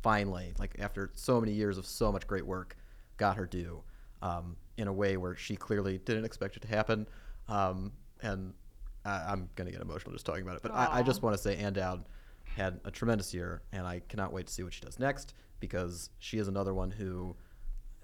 [0.06, 2.76] finally, like after so many years of so much great work,
[3.16, 3.82] got her due
[4.22, 7.08] um, in a way where she clearly didn't expect it to happen.
[7.48, 7.90] Um,
[8.22, 8.54] and
[9.04, 10.62] I, I'm gonna get emotional just talking about it.
[10.62, 12.04] But I, I just want to say Ann Dowd
[12.44, 16.10] had a tremendous year, and I cannot wait to see what she does next because
[16.20, 17.34] she is another one who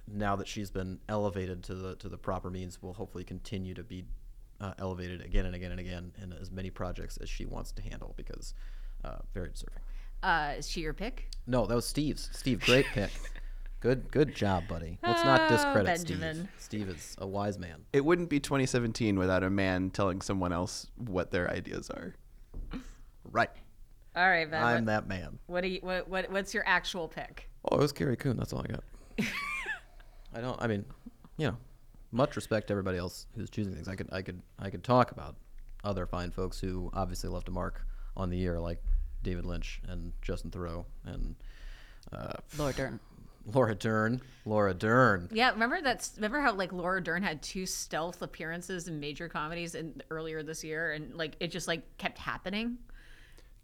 [0.08, 3.84] now that she's been elevated to the to the proper means, will hopefully continue to
[3.84, 4.04] be
[4.60, 7.82] uh, elevated again and again and again in as many projects as she wants to
[7.82, 8.54] handle because
[9.04, 9.82] uh, very deserving.
[10.22, 11.28] Uh, is she your pick?
[11.46, 12.30] No, that was Steve's.
[12.32, 13.10] Steve, great pick.
[13.80, 14.98] Good good job, buddy.
[15.02, 16.48] Let's not discredit Benjamin.
[16.56, 16.86] Steve.
[16.86, 17.84] Steve is a wise man.
[17.92, 22.14] It wouldn't be 2017 without a man telling someone else what their ideas are.
[23.24, 23.50] Right.
[24.14, 24.62] All right, Ben.
[24.62, 25.38] I'm what, that man.
[25.46, 27.50] what do you what, what what's your actual pick?
[27.64, 28.36] Oh, it was Carrie Coon.
[28.36, 28.84] That's all I got.
[30.34, 30.62] I don't.
[30.62, 30.84] I mean,
[31.36, 31.56] you know,
[32.12, 33.88] much respect to everybody else who's choosing things.
[33.88, 35.36] I could, I could, I could talk about
[35.82, 37.84] other fine folks who obviously left a mark
[38.16, 38.82] on the year, like
[39.22, 41.34] David Lynch and Justin Theroux and
[42.12, 43.00] uh, Laura Dern.
[43.46, 44.20] Laura Dern.
[44.44, 45.28] Laura Dern.
[45.32, 49.74] Yeah, remember that's remember how like Laura Dern had two stealth appearances in major comedies
[49.74, 52.78] in earlier this year, and like it just like kept happening.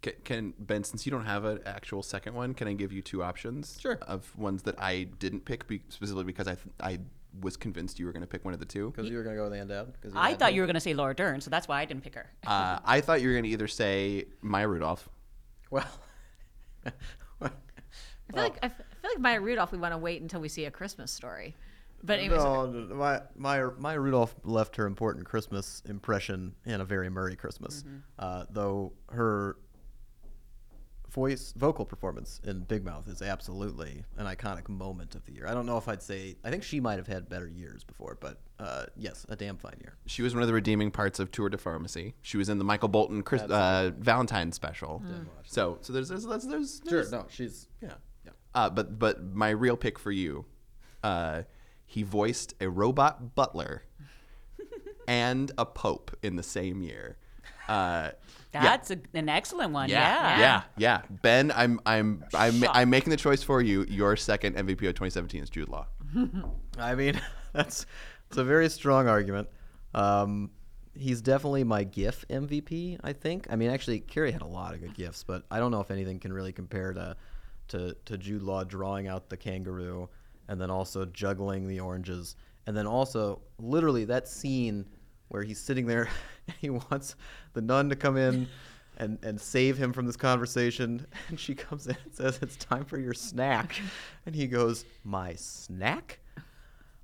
[0.03, 3.03] Can, can Ben, since you don't have an actual second one, can I give you
[3.03, 3.79] two options?
[3.81, 3.99] Sure.
[4.03, 6.99] Of ones that I didn't pick be, specifically because I th- I
[7.41, 8.91] was convinced you were going to pick one of the two.
[8.91, 9.93] Because you were gonna go with Ann Dowd.
[10.03, 10.55] 'Cause I thought him.
[10.57, 12.27] you were going to say Laura Dern, so that's why I didn't pick her.
[12.47, 15.09] Uh, I thought you were going to either say Maya Rudolph.
[15.71, 15.87] Well.
[16.85, 16.91] I
[17.41, 19.73] feel like I f- I feel like Maya Rudolph.
[19.73, 21.57] We want to wait until we see a Christmas story.
[22.03, 26.85] But anyways, no, no, my my Maya Rudolph left her important Christmas impression in a
[26.85, 27.97] very Murray Christmas, Mm-hmm.
[28.19, 29.57] uh, though her
[31.11, 35.47] voice vocal performance in Big Mouth is absolutely an iconic moment of the year.
[35.49, 38.17] I don't know if I'd say I think she might have had better years before,
[38.21, 39.95] but uh, yes, a damn fine year.
[40.07, 42.15] She was one of the redeeming parts of Tour de Pharmacy.
[42.23, 45.03] She was in the Michael Bolton Chris, uh, Valentine special.
[45.45, 47.95] So so there's there's there's, there's, Sure, there's no, she's yeah.
[48.25, 48.33] Yeah.
[48.55, 50.45] Uh, but but my real pick for you,
[51.03, 51.43] uh,
[51.87, 53.85] he voiced a robot butler
[55.09, 57.17] and a pope in the same year.
[57.69, 58.11] Uh,
[58.55, 58.63] yeah.
[58.63, 59.91] That's a, an excellent one.
[59.91, 60.39] Yeah, Yeah.
[60.39, 61.17] yeah, yeah.
[61.23, 62.77] Ben, I'm, I'm, I'm, Shocked.
[62.77, 63.85] I'm making the choice for you.
[63.89, 65.87] Your second MVP of 2017 is Jude Law.
[66.79, 67.21] I mean,
[67.53, 67.85] that's
[68.29, 69.49] it's a very strong argument.
[69.95, 70.51] Um,
[70.95, 72.99] he's definitely my GIF MVP.
[73.03, 73.47] I think.
[73.51, 75.91] I mean, actually, Carrie had a lot of good gifts, but I don't know if
[75.91, 77.17] anything can really compare to
[77.69, 80.09] to to Jude Law drawing out the kangaroo
[80.49, 82.37] and then also juggling the oranges,
[82.67, 84.87] and then also literally that scene
[85.29, 86.09] where he's sitting there
[86.47, 87.15] and he wants
[87.53, 88.49] the nun to come in.
[89.01, 91.07] And, and save him from this conversation.
[91.29, 93.81] And she comes in and says, It's time for your snack.
[94.27, 96.19] And he goes, My snack?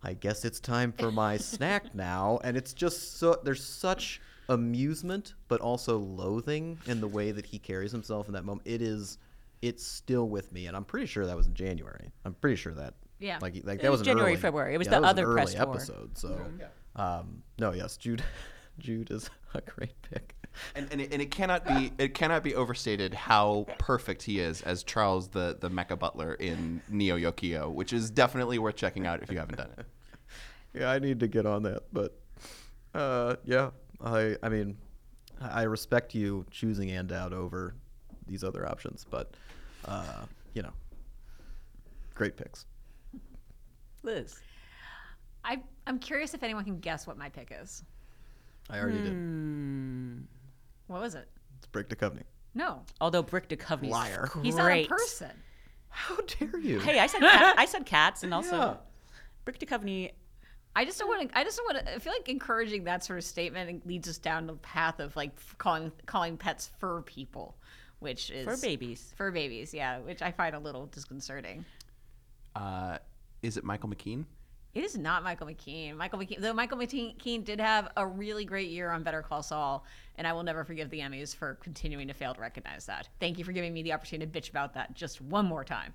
[0.04, 2.38] I guess it's time for my snack now.
[2.44, 7.58] And it's just so there's such amusement, but also loathing in the way that he
[7.58, 8.66] carries himself in that moment.
[8.66, 9.18] It is,
[9.62, 12.12] it's still with me, and I'm pretty sure that was in January.
[12.26, 12.94] I'm pretty sure that.
[13.18, 13.38] Yeah.
[13.40, 14.74] Like, like It that was was, January, early- February.
[14.74, 15.74] It was yeah, the that other an press early tour.
[15.74, 16.18] episode.
[16.18, 16.40] So,
[16.96, 18.22] um, no, yes, Jude,
[18.78, 20.34] Jude is a great pick.
[20.74, 24.62] And, and, it, and it cannot be it cannot be overstated how perfect he is
[24.62, 29.22] as Charles the the Mecha Butler in Neo Yokio, which is definitely worth checking out
[29.22, 29.86] if you haven't done it.
[30.76, 32.18] Yeah, I need to get on that, but
[32.94, 33.70] uh, yeah,
[34.04, 34.76] I I mean,
[35.40, 37.76] I I respect you choosing Ann Dowd over
[38.26, 39.34] these other options, but
[39.84, 40.72] uh, you know,
[42.14, 42.66] great picks.
[44.02, 44.40] Liz.
[45.44, 47.84] I I'm curious if anyone can guess what my pick is.
[48.70, 50.26] I already did.
[50.86, 51.28] What was it?
[51.58, 52.26] It's Brick the Covenant.
[52.54, 54.28] No, Although Brick DeCoveney's Liar.
[54.30, 54.44] great.
[54.46, 55.30] he's not a person.
[55.88, 56.78] How dare you?
[56.80, 58.74] Hey, I said cat, I said cats, and also Yeah.
[59.44, 60.12] Brick DeCoveney.
[60.76, 61.38] I just don't want to.
[61.38, 61.94] I just don't want to.
[61.94, 65.32] I feel like encouraging that sort of statement leads us down the path of like
[65.58, 67.56] calling calling pets fur people,
[68.00, 69.12] which is For babies.
[69.16, 71.64] Fur babies, yeah, which I find a little disconcerting.
[72.56, 72.98] Uh,
[73.42, 74.24] is it Michael McKean?
[74.74, 75.96] It is not Michael McKean.
[75.96, 79.84] Michael McKean, though Michael McKean did have a really great year on Better Call Saul,
[80.16, 83.08] and I will never forgive the Emmys for continuing to fail to recognize that.
[83.20, 85.94] Thank you for giving me the opportunity to bitch about that just one more time.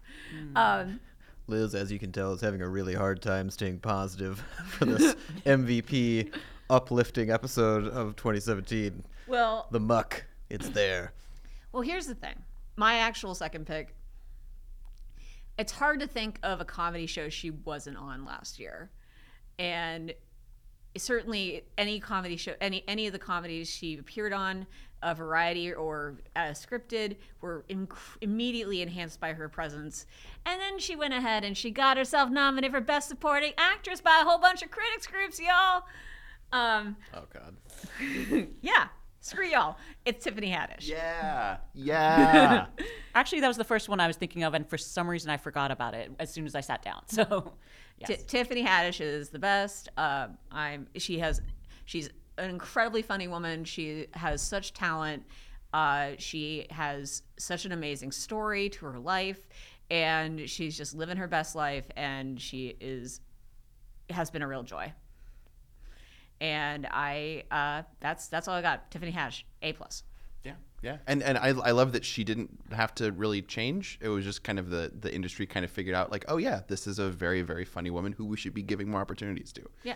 [0.55, 0.99] Um,
[1.47, 5.15] Liz, as you can tell, is having a really hard time staying positive for this
[5.45, 6.33] MVP
[6.69, 9.03] uplifting episode of 2017.
[9.27, 11.11] well, The muck, it's there.
[11.73, 12.35] Well, here's the thing.
[12.77, 13.93] My actual second pick.
[15.59, 18.91] It's hard to think of a comedy show she wasn't on last year,
[19.59, 20.13] and
[20.97, 24.65] certainly any comedy show, any any of the comedies she appeared on,
[25.03, 27.91] a variety or uh, scripted, were inc-
[28.21, 30.05] immediately enhanced by her presence.
[30.45, 34.21] And then she went ahead and she got herself nominated for Best Supporting Actress by
[34.21, 35.83] a whole bunch of critics groups, y'all.
[36.53, 37.57] Um, Oh God.
[38.61, 38.87] yeah,
[39.29, 39.77] screw y'all.
[40.05, 40.87] It's Tiffany Haddish.
[40.87, 42.67] Yeah, yeah.
[43.15, 45.37] Actually, that was the first one I was thinking of, and for some reason I
[45.37, 47.01] forgot about it as soon as I sat down.
[47.07, 47.53] So,
[47.99, 48.23] yes.
[48.23, 49.89] Ti- Tiffany Haddish is the best.
[49.97, 50.87] Uh, I'm.
[50.97, 51.41] She has.
[51.85, 53.65] She's an incredibly funny woman.
[53.65, 55.23] She has such talent.
[55.73, 59.39] Uh, she has such an amazing story to her life,
[59.91, 61.85] and she's just living her best life.
[61.95, 63.21] And she is
[64.09, 64.91] has been a real joy.
[66.41, 67.43] And I.
[67.51, 68.91] Uh, that's that's all I got.
[68.91, 70.03] Tiffany Haddish, A plus.
[70.43, 73.99] Yeah, yeah, and and I, I love that she didn't have to really change.
[74.01, 76.61] It was just kind of the the industry kind of figured out like, oh yeah,
[76.67, 79.63] this is a very very funny woman who we should be giving more opportunities to.
[79.83, 79.95] Yeah.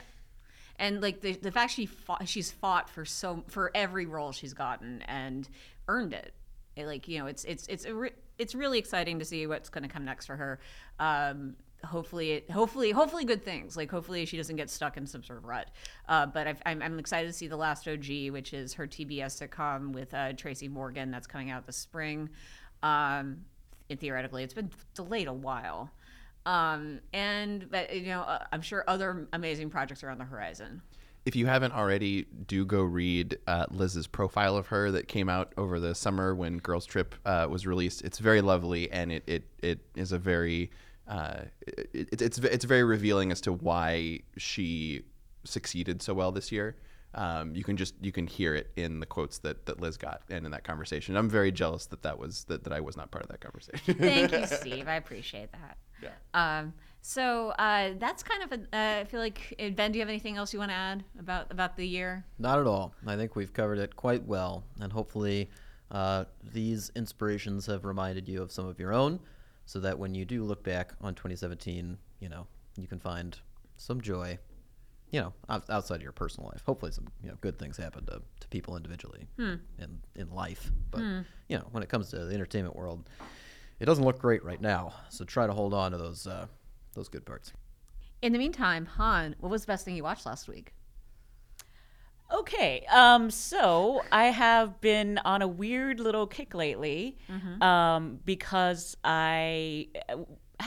[0.80, 4.54] And like the the fact she fought, she's fought for so for every role she's
[4.54, 5.48] gotten and
[5.88, 6.34] earned it.
[6.76, 9.70] It, like you know, it's it's it's a re- it's really exciting to see what's
[9.70, 10.60] going to come next for her.
[11.00, 13.76] Um, hopefully, it, hopefully, hopefully, good things.
[13.78, 15.70] Like hopefully, she doesn't get stuck in some sort of rut.
[16.08, 19.92] Uh, but I'm I'm excited to see the last OG, which is her TBS sitcom
[19.94, 22.30] with uh, Tracy Morgan that's coming out this spring.
[22.82, 23.46] Um,
[24.00, 25.92] theoretically, it's been delayed a while.
[26.46, 30.82] Um, and but you know, uh, I'm sure other amazing projects are on the horizon.
[31.26, 35.54] if you haven't already, do go read uh, Liz's profile of her that came out
[35.56, 38.02] over the summer when Girls Trip uh, was released.
[38.04, 40.70] It's very lovely, and it it, it is a very
[41.08, 45.04] uh, it, it's it's very revealing as to why she
[45.44, 46.76] succeeded so well this year.
[47.16, 50.22] Um, you can just you can hear it in the quotes that, that Liz got
[50.30, 51.16] and in that conversation.
[51.16, 53.96] I'm very jealous that that was that, that I was not part of that conversation.
[54.00, 54.88] Thank you, Steve.
[54.88, 55.78] I appreciate that.
[56.02, 56.10] Yeah.
[56.34, 58.76] Um, so uh, that's kind of a.
[58.76, 59.92] Uh, I feel like uh, Ben.
[59.92, 62.26] Do you have anything else you want to add about about the year?
[62.40, 62.96] Not at all.
[63.06, 65.52] I think we've covered it quite well, and hopefully,
[65.92, 69.20] uh, these inspirations have reminded you of some of your own,
[69.66, 72.48] so that when you do look back on 2017, you know
[72.78, 73.38] you can find
[73.78, 74.38] some joy.
[75.12, 75.34] You know,
[75.70, 76.64] outside of your personal life.
[76.66, 79.28] Hopefully, some you know good things happen to, to people individually
[79.78, 80.72] in in life.
[80.90, 81.02] But
[81.50, 83.08] you know, when it comes to the entertainment world,
[83.80, 84.94] it doesn't look great right now.
[85.10, 86.48] So try to hold on to those uh,
[86.96, 87.54] those good parts.
[88.24, 90.74] In the meantime, Hanh, what was the best thing you watched last week?
[92.32, 97.18] Okay, um, so I have been on a weird little kick lately,
[97.62, 99.88] um, because I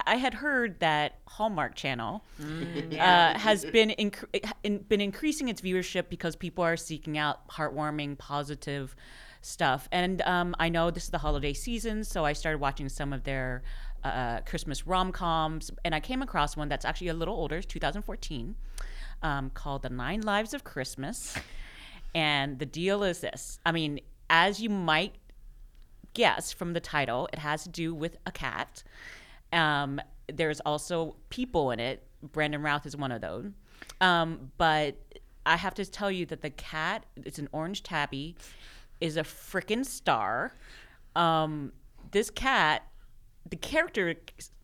[0.07, 6.09] I had heard that Hallmark Channel uh, has been inc- in, been increasing its viewership
[6.09, 8.95] because people are seeking out heartwarming, positive
[9.43, 13.13] stuff, and um, I know this is the holiday season, so I started watching some
[13.13, 13.63] of their
[14.05, 17.67] uh, Christmas rom coms, and I came across one that's actually a little older, it's
[17.67, 18.55] 2014
[19.23, 21.37] um, called The Nine Lives of Christmas.
[22.15, 24.01] And the deal is this I mean,
[24.31, 25.17] as you might
[26.15, 28.83] guess from the title, it has to do with a cat.
[29.53, 30.01] Um,
[30.33, 32.03] there's also people in it.
[32.23, 33.51] Brandon Routh is one of those.
[34.01, 34.97] Um, but
[35.45, 38.37] I have to tell you that the cat, it's an orange tabby,
[39.01, 40.55] is a freaking star.
[41.15, 41.73] Um,
[42.11, 42.89] this cat,
[43.49, 44.15] the character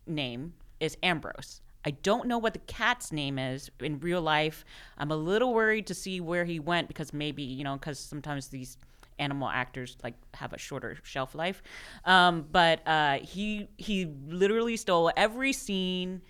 [0.07, 1.61] name is Ambrose.
[1.85, 4.63] I don't know what the cat's name is in real life.
[4.97, 8.47] I'm a little worried to see where he went because maybe, you know, because sometimes
[8.47, 8.77] these
[9.19, 11.61] animal actors like have a shorter shelf life.
[12.05, 16.21] Um, but uh, he he literally stole every scene.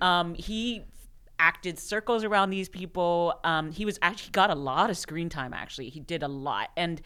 [0.00, 0.84] Um, he
[1.38, 3.38] acted circles around these people.
[3.44, 5.54] Um, he was actually he got a lot of screen time.
[5.54, 6.70] Actually, he did a lot.
[6.76, 7.00] And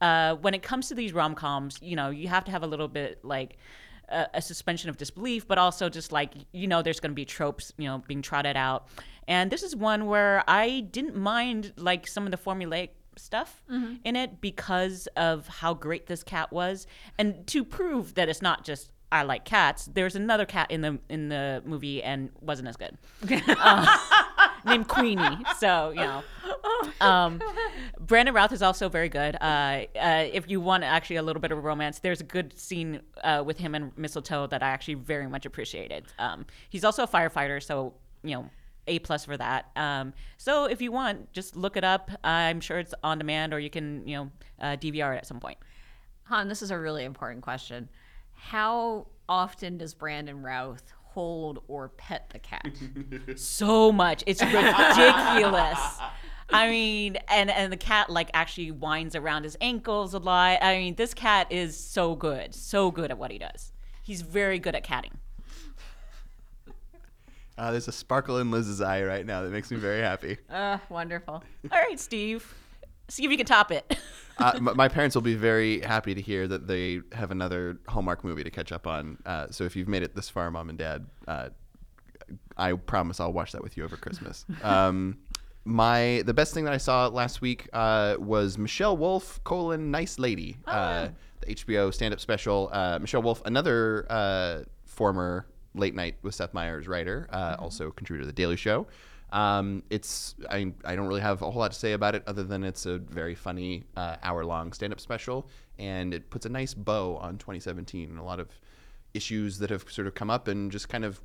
[0.00, 2.66] uh, when it comes to these rom coms, you know, you have to have a
[2.66, 3.58] little bit like
[4.08, 7.24] a, a suspension of disbelief, but also just like you know, there's going to be
[7.24, 8.86] tropes, you know, being trotted out.
[9.26, 13.62] And this is one where I didn't mind like some of the formulaic stuff
[14.04, 16.86] in it because of how great this cat was,
[17.18, 19.88] and to prove that it's not just I like cats.
[19.92, 22.98] There's another cat in the in the movie and wasn't as good,
[23.30, 23.98] uh,
[24.64, 25.44] named Queenie.
[25.58, 26.22] So you know,
[27.00, 27.40] um,
[28.00, 29.36] Brandon Routh is also very good.
[29.40, 33.00] Uh, uh, if you want actually a little bit of romance, there's a good scene
[33.22, 36.04] uh, with him and Mistletoe that I actually very much appreciated.
[36.18, 38.50] Um, he's also a firefighter, so you know.
[38.86, 39.70] A plus for that.
[39.76, 42.10] Um, so if you want, just look it up.
[42.22, 45.40] I'm sure it's on demand, or you can, you know, uh, DVR it at some
[45.40, 45.56] point.
[46.30, 47.88] Hanh, this is a really important question.
[48.32, 52.66] How often does Brandon Routh hold or pet the cat?
[53.36, 54.24] so much.
[54.26, 55.78] It's ridiculous.
[56.50, 60.58] I mean, and and the cat like actually winds around his ankles a lot.
[60.62, 63.72] I mean, this cat is so good, so good at what he does.
[64.02, 65.18] He's very good at catting.
[67.56, 70.36] Uh, there's a sparkle in Liz's eye right now that makes me very happy.
[70.50, 71.34] uh, wonderful.
[71.70, 72.52] All right, Steve.
[73.06, 73.96] See if you can top it.
[74.38, 78.44] Uh, my parents will be very happy to hear that they have another Hallmark movie
[78.44, 79.18] to catch up on.
[79.24, 81.50] Uh, so if you've made it this far, mom and dad, uh,
[82.56, 84.44] I promise I'll watch that with you over Christmas.
[84.62, 85.18] Um,
[85.66, 90.18] my the best thing that I saw last week uh, was Michelle Wolf colon Nice
[90.18, 91.08] Lady, uh,
[91.40, 92.68] the HBO stand up special.
[92.72, 98.24] Uh, Michelle Wolf, another uh, former late night with Seth Meyers writer, uh, also contributor
[98.24, 98.86] to the Daily Show.
[99.34, 102.44] Um, it's I, I don't really have a whole lot to say about it other
[102.44, 106.48] than it's a very funny uh, hour long stand up special and it puts a
[106.48, 108.48] nice bow on 2017 and a lot of
[109.12, 111.20] issues that have sort of come up and just kind of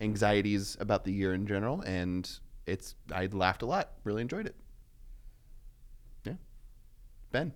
[0.00, 4.56] anxieties about the year in general and it's I laughed a lot really enjoyed it.
[6.24, 6.34] Yeah.
[7.30, 7.52] Ben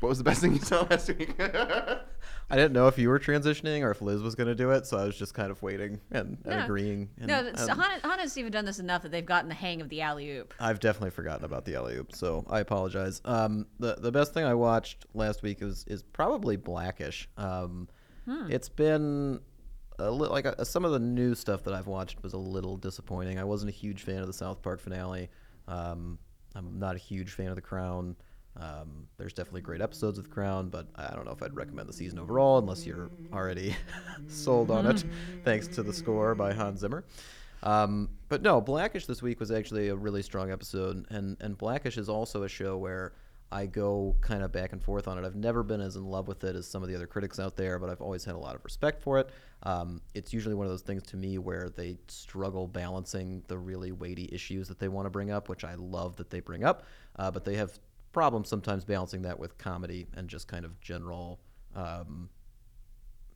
[0.00, 1.38] what was the best thing you saw last week
[2.50, 4.86] I didn't know if you were transitioning or if Liz was going to do it,
[4.86, 6.64] so I was just kind of waiting and, and No.
[6.64, 7.08] agreeing.
[7.18, 9.54] And, No, and Hanh, Hanh and Steve have done this enough that they've gotten the
[9.54, 10.52] hang of the alley oop.
[10.60, 13.22] I've definitely forgotten about the alley oop, so I apologize.
[13.24, 17.28] Um, the the best thing I watched last week is is probably Blackish.
[17.38, 17.88] Um,
[18.48, 19.40] It's been
[19.98, 22.76] a li- like uh some of the new stuff that I've watched was a little
[22.76, 23.38] disappointing.
[23.38, 25.30] I wasn't a huge fan of the South Park finale.
[25.68, 26.18] Um,
[26.54, 28.14] I'm not a huge fan of The Crown.
[28.56, 31.88] Um, there's definitely great episodes of The Crown, but I don't know if I'd recommend
[31.88, 33.74] the season overall unless you're already
[34.28, 35.04] sold on it,
[35.44, 37.04] thanks to the score by Hans Zimmer.
[37.62, 41.96] Um, but no, Blackish this week was actually a really strong episode, and and Blackish
[41.96, 43.12] is also a show where
[43.52, 45.26] I go kind of back and forth on it.
[45.26, 47.54] I've never been as in love with it as some of the other critics out
[47.54, 49.28] there, but I've always had a lot of respect for it.
[49.64, 53.92] Um, it's usually one of those things to me where they struggle balancing the really
[53.92, 56.84] weighty issues that they want to bring up, which I love that they bring up,
[57.16, 57.78] uh, but they have
[58.12, 61.40] problems sometimes balancing that with comedy and just kind of general.
[61.74, 62.28] Um,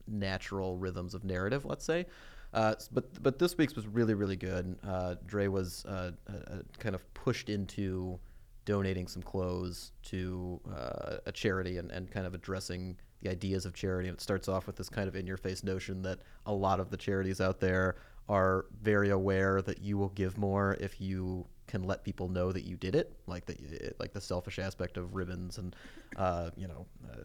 [0.09, 2.07] natural rhythms of narrative, let's say.
[2.55, 4.77] Uh, but but this week's was really really good.
[4.87, 8.19] Uh, Dre was uh, uh, uh, kind of pushed into
[8.65, 13.75] donating some clothes to uh, a charity and, and kind of addressing the ideas of
[13.75, 14.09] charity.
[14.09, 16.81] And it starts off with this kind of in your face notion that a lot
[16.81, 17.97] of the charities out there
[18.29, 22.65] are very aware that you will give more if you can let people know that
[22.65, 23.57] you did it, like the
[23.99, 25.75] like the selfish aspect of ribbons and
[26.17, 27.17] uh, you know uh,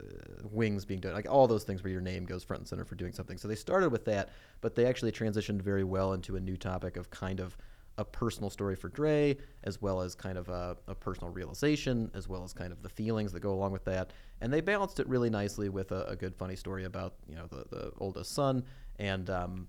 [0.51, 2.95] wings being done, like all those things where your name goes front and center for
[2.95, 3.37] doing something.
[3.37, 4.29] So they started with that,
[4.61, 7.57] but they actually transitioned very well into a new topic of kind of
[7.97, 12.27] a personal story for Dre, as well as kind of a, a personal realization, as
[12.27, 14.11] well as kind of the feelings that go along with that.
[14.39, 17.47] And they balanced it really nicely with a, a good, funny story about you know
[17.47, 18.63] the, the oldest son.
[18.97, 19.67] And um,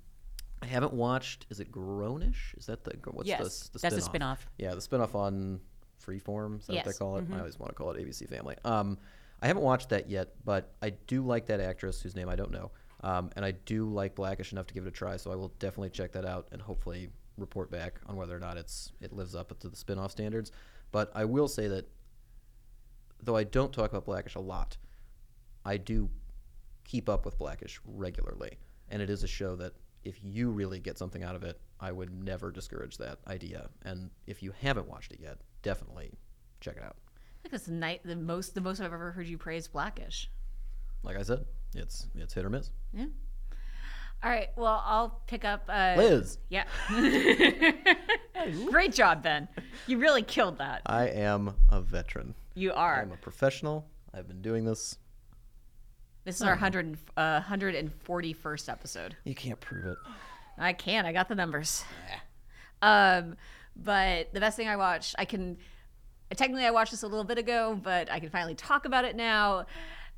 [0.63, 1.47] I haven't watched.
[1.51, 2.57] Is it Grownish?
[2.57, 4.41] Is that the what's Yes, the, the that's the spin-off?
[4.41, 4.51] spin-off.
[4.59, 5.61] Yeah, the spinoff on
[6.05, 6.61] Freeform.
[6.61, 7.25] Is that what they call it?
[7.33, 8.57] I always want to call it ABC Family.
[8.65, 8.99] Um,
[9.43, 12.53] I haven't watched that yet, but I do like that actress whose name I don't
[12.53, 12.71] know.
[13.03, 15.53] Um, and I do like Blackish enough to give it a try, so I will
[15.59, 19.35] definitely check that out and hopefully report back on whether or not it's it lives
[19.35, 20.53] up to the spin-off standards.
[20.93, 21.89] But I will say that
[23.21, 24.77] though I don't talk about Blackish a lot,
[25.65, 26.09] I do
[26.85, 28.59] keep up with Blackish regularly,
[28.89, 29.73] and it is a show that
[30.05, 33.69] if you really get something out of it, I would never discourage that idea.
[33.85, 36.13] And if you haven't watched it yet, definitely
[36.61, 36.97] check it out.
[37.07, 40.31] I think that's the night the most the most I've ever heard you praise Blackish.
[41.03, 41.45] Like I said,
[41.75, 42.71] it's it's hit or miss.
[42.93, 43.07] Yeah.
[44.23, 44.51] All right.
[44.57, 45.65] Well, I'll pick up.
[45.69, 46.65] Uh, Liz, Yeah.
[48.71, 49.49] Great job, Ben.
[49.89, 50.83] You really killed that.
[50.87, 52.35] I am a veteran.
[52.55, 53.03] You are.
[53.03, 53.87] I'm a professional.
[54.15, 54.97] I've been doing this.
[56.25, 59.17] This is our 100, uh, 141st episode.
[59.25, 59.99] You can't prove it.
[60.59, 61.05] I can.
[61.05, 61.85] I got the numbers.
[62.81, 63.37] Um,
[63.75, 65.57] but the best thing I watched, I can.
[66.35, 69.17] Technically, I watched this a little bit ago, but I can finally talk about it
[69.17, 69.67] now.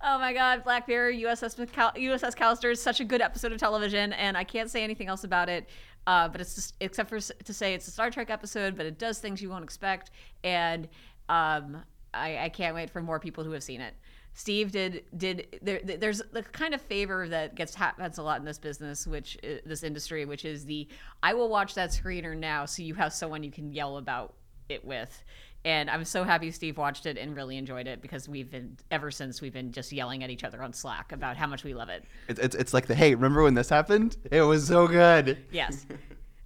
[0.02, 3.58] Oh my God, Black Mirror, USS McCal- USS Callister is such a good episode of
[3.58, 5.68] television, and I can't say anything else about it.
[6.06, 8.98] Uh, but it's just, except for to say it's a Star Trek episode, but it
[8.98, 10.10] does things you won't expect,
[10.42, 10.88] and
[11.28, 11.82] um,
[12.12, 13.94] I, I can't wait for more people who have seen it.
[14.34, 18.44] Steve did did there, there's the kind of favor that gets happens a lot in
[18.44, 20.88] this business, which uh, this industry, which is the
[21.22, 24.34] I will watch that screener now, so you have someone you can yell about
[24.68, 25.22] it with.
[25.64, 29.10] And I'm so happy Steve watched it and really enjoyed it because we've been ever
[29.10, 31.88] since we've been just yelling at each other on Slack about how much we love
[31.88, 32.04] it.
[32.28, 34.16] It's, it's, it's like the hey, remember when this happened?
[34.30, 35.38] It was so good.
[35.52, 35.86] Yes.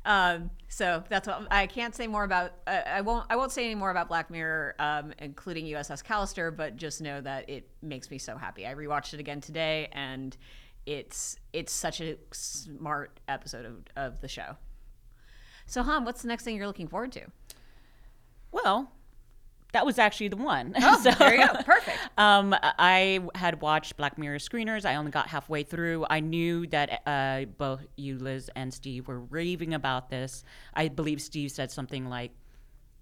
[0.09, 2.55] um, so that's what I can't say more about.
[2.67, 3.27] Uh, I won't.
[3.29, 6.55] I won't say any more about Black Mirror, um, including USS Callister.
[6.55, 8.67] But just know that it makes me so happy.
[8.67, 10.35] I rewatched it again today, and
[10.87, 14.57] it's it's such a smart episode of, of the show.
[15.67, 17.27] So, Hanh, what's the next thing you're looking forward to?
[18.51, 18.91] Well,
[19.73, 20.75] that was actually the one.
[20.83, 21.55] Oh, So- there you go.
[21.63, 21.99] Perfect.
[22.19, 24.85] Um, I had watched Black Mirror screeners.
[24.85, 26.05] I only got halfway through.
[26.11, 30.43] I knew that uh, both you, Liz, and Steve were raving about this.
[30.75, 32.33] I believe Steve said something like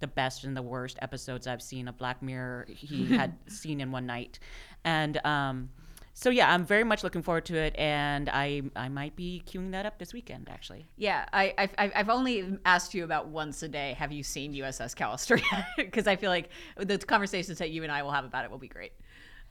[0.01, 3.91] the best and the worst episodes I've seen of Black Mirror he had seen in
[3.91, 4.39] one night,
[4.85, 5.71] and um,
[6.19, 9.73] so yeah, I'm very much looking forward to it, and I I might be queuing
[9.73, 10.87] that up this weekend actually.
[10.97, 13.93] Yeah, I, I've, I've I've only asked you about once a day.
[13.99, 15.43] Have you seen USS Callister?
[15.77, 16.49] Because I feel like
[16.79, 18.93] the conversations that you and I will have about it will be great.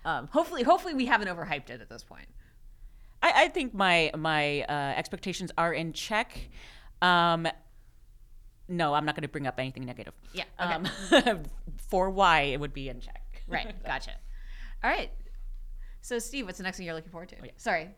[0.05, 2.27] Um, hopefully, hopefully we haven't overhyped it at this point.
[3.21, 6.49] I, I think my my uh, expectations are in check.
[6.99, 7.47] Um,
[8.67, 10.15] no, I'm not going to bring up anything negative.
[10.33, 11.29] Yeah, okay.
[11.29, 11.43] Um,
[11.89, 13.43] for why it would be in check.
[13.47, 14.13] Right, gotcha.
[14.83, 15.11] All right.
[16.05, 17.35] So, Steve, what's the next thing you're looking forward to?
[17.57, 17.89] Sorry.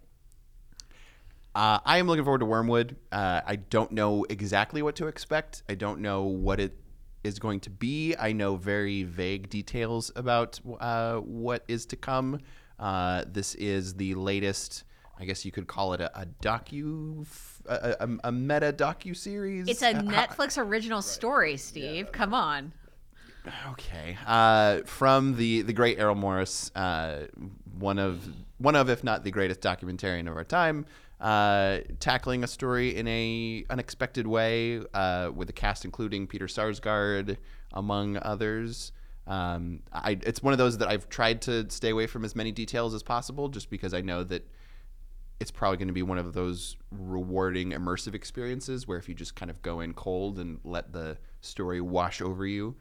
[1.53, 2.95] Uh, I am looking forward to Wormwood.
[3.11, 5.63] Uh, I don't know exactly what to expect.
[5.67, 6.77] I don't know what it
[7.25, 8.15] is going to be.
[8.17, 12.39] I know very vague details about uh, what is to come.
[12.79, 14.85] Uh, this is the latest.
[15.19, 17.25] I guess you could call it a, a docu,
[17.65, 19.67] a, a, a meta docu series.
[19.67, 22.13] It's a Netflix original story, Steve.
[22.13, 22.71] Come on.
[23.71, 24.17] Okay.
[24.25, 27.27] Uh, from the the great Errol Morris, uh,
[27.79, 30.85] one of one of if not the greatest documentarian of our time,
[31.19, 37.37] uh, tackling a story in a unexpected way uh, with a cast including Peter Sarsgaard
[37.73, 38.91] among others.
[39.25, 42.51] Um, I, it's one of those that I've tried to stay away from as many
[42.51, 44.47] details as possible, just because I know that
[45.39, 49.35] it's probably going to be one of those rewarding immersive experiences where if you just
[49.35, 52.75] kind of go in cold and let the story wash over you,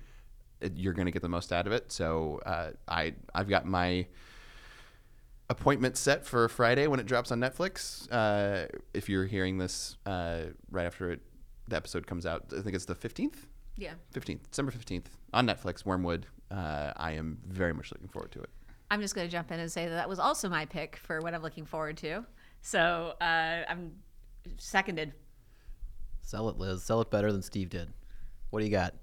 [0.74, 1.92] you're going to get the most out of it.
[1.92, 4.07] So uh, I I've got my
[5.49, 8.11] appointment set for Friday when it drops on Netflix.
[8.11, 11.20] Uh, if you're hearing this uh, right after it,
[11.68, 13.36] the episode comes out, I think it's the 15th.
[13.76, 13.94] Yeah.
[14.14, 16.26] 15th, December 15th on Netflix, Wormwood.
[16.51, 18.51] Uh, I am very much looking forward to it.
[18.90, 21.20] I'm just going to jump in and say that that was also my pick for
[21.20, 22.24] what I'm looking forward to.
[22.62, 23.92] So uh, I'm
[24.59, 25.12] seconded.
[26.22, 26.82] Sell it, Liz.
[26.82, 27.92] Sell it better than Steve did.
[28.51, 28.94] What do you got?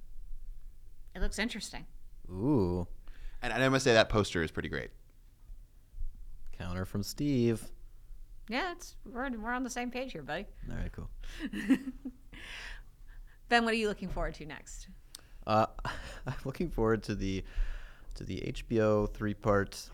[1.16, 1.86] It looks interesting.
[2.30, 2.88] Ooh,
[3.41, 4.89] And, and I must say that poster is pretty great.
[6.64, 7.61] Counter from Steve.
[8.47, 10.45] Yeah, it's we're, we're on the same page here, buddy.
[10.70, 11.09] All right, cool.
[13.49, 14.88] Ben, what are you looking forward to next?
[15.45, 15.66] Uh,
[16.26, 17.43] I'm looking forward to the
[18.16, 19.89] to the HBO three part.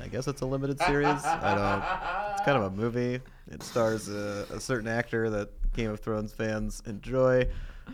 [0.00, 1.06] I guess it's a limited series.
[1.24, 2.32] I don't.
[2.32, 3.20] It's kind of a movie.
[3.50, 7.46] It stars a, a certain actor that Game of Thrones fans enjoy,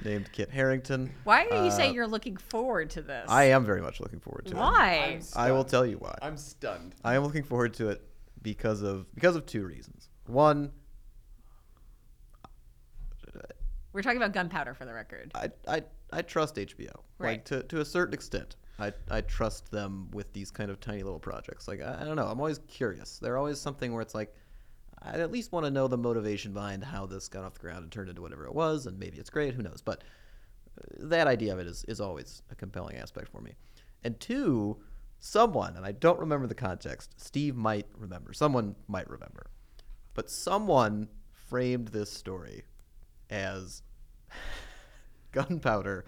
[0.05, 1.11] named Kit Harington.
[1.25, 3.27] Why are you Uh, saying you're looking forward to this?
[3.29, 4.57] I am very much looking forward to it.
[4.57, 5.21] Why?
[5.37, 6.17] I will tell you why.
[6.23, 6.95] I'm stunned.
[7.05, 8.03] I am looking forward to it
[8.43, 10.09] because of because of two reasons.
[10.27, 10.71] One,
[13.93, 15.33] We're talking about gunpowder for the record.
[15.35, 15.83] I I,
[16.13, 16.93] I trust HBO.
[17.19, 17.31] Right.
[17.31, 18.57] Like to, to a certain extent.
[18.79, 21.69] I, I trust them with these kind of tiny little projects.
[21.69, 22.27] Like I, I don't know.
[22.27, 23.19] I'm always curious.
[23.19, 24.35] They're always something where it's like
[25.03, 27.83] I at least want to know the motivation behind how this got off the ground
[27.83, 29.55] and turned into whatever it was, and maybe it's great.
[29.55, 29.83] Who knows?
[29.85, 30.05] But
[30.79, 33.55] uh, that idea of it is, is always a compelling aspect for me.
[34.03, 34.79] And two,
[35.21, 37.15] someone, and I don't remember the context.
[37.21, 38.33] Steve might remember.
[38.33, 39.47] Someone might remember.
[40.15, 42.65] But someone framed this story
[43.31, 43.83] as
[45.33, 46.05] gunpowder.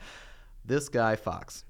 [0.64, 1.64] This guy Fox.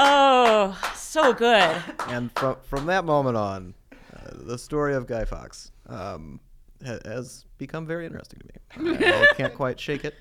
[0.00, 1.76] Oh, so good.
[2.08, 6.40] and from from that moment on, uh, the story of Guy Fawkes um,
[6.84, 8.46] ha- has become very interesting to
[8.90, 8.96] me.
[9.06, 10.14] I, I can't quite shake it.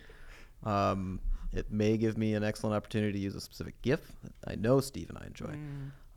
[0.64, 1.20] Um,
[1.54, 4.80] it may give me an excellent opportunity to use a specific GIF that I know
[4.80, 5.56] Steve and I enjoy.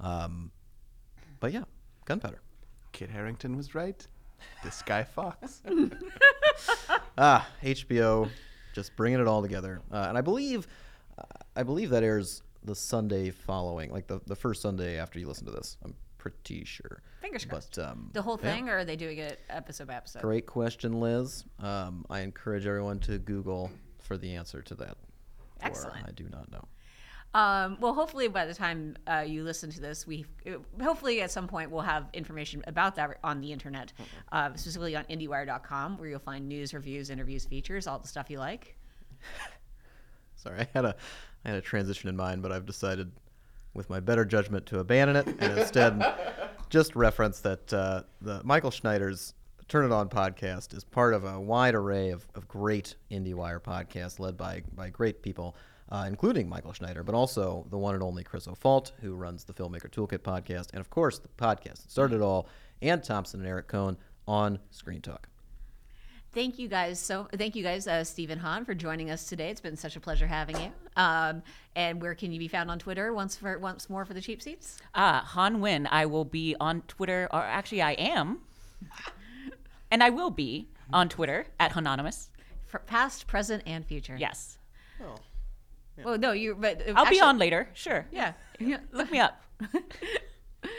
[0.01, 0.51] Um,
[1.41, 1.65] but yeah,
[2.05, 2.41] gunpowder.
[2.93, 4.07] Kit Harington was right.
[4.65, 5.63] This guy Fox.
[7.19, 8.31] Ah, HBO,
[8.73, 9.83] just bringing it all together.
[9.93, 10.67] Uh, and I believe,
[11.19, 11.23] uh,
[11.55, 15.45] I believe that airs the Sunday following, like the, the first Sunday after you listen
[15.47, 15.77] to this.
[15.85, 17.03] I'm pretty sure.
[17.21, 17.77] Fingers crossed.
[17.77, 18.55] But um, The whole yeah.
[18.55, 20.23] thing, or are they doing it episode by episode?
[20.23, 21.45] Great question, Liz.
[21.59, 24.97] Um, I encourage everyone to Google for the answer to that.
[25.63, 26.07] Excellent.
[26.07, 26.67] I do not know.
[27.33, 30.27] Um, well, hopefully by the time uh, you listen to this, we
[30.83, 33.93] hopefully at some point we'll have information about that on the internet,
[34.33, 38.39] uh, specifically on IndieWire.com, where you'll find news, reviews, interviews, features, all the stuff you
[38.39, 38.77] like.
[40.35, 40.97] Sorry, I had a
[41.45, 43.13] I had a transition in mind, but I've decided,
[43.75, 46.03] with my better judgment, to abandon it and instead
[46.69, 49.35] just reference that uh, the Michael Schneider's
[49.71, 54.19] Turn It On podcast is part of a wide array of, of great IndieWire podcasts
[54.19, 55.55] led by by great people,
[55.93, 59.53] uh, including Michael Schneider, but also the one and only Chris O'Falt, who runs the
[59.53, 62.49] Filmmaker Toolkit podcast, and of course the podcast that started it all,
[62.83, 63.97] Anne Thompson and Eric Kohn
[64.27, 65.29] on Screen Talk.
[66.33, 69.51] Thank you guys so thank you guys, uh, Stephen Hanh, for joining us today.
[69.51, 70.73] It's been such a pleasure having you.
[70.97, 71.45] Um,
[71.77, 74.43] and where can you be found on Twitter once for once more for the cheap
[74.43, 74.79] seats?
[74.97, 75.87] Ah, Hanh Nguyen.
[75.93, 78.41] I will be on Twitter, or actually, I am.
[79.91, 82.31] And I will be on Twitter at Anonymous.
[82.67, 84.17] For past, present, and future.
[84.17, 84.59] Yes.
[86.05, 86.55] Well, no, you.
[86.55, 87.69] But uh, I'll be on later.
[87.75, 88.07] Sure.
[88.13, 88.35] Yeah.
[88.59, 88.79] yeah.
[88.93, 89.43] Look me up.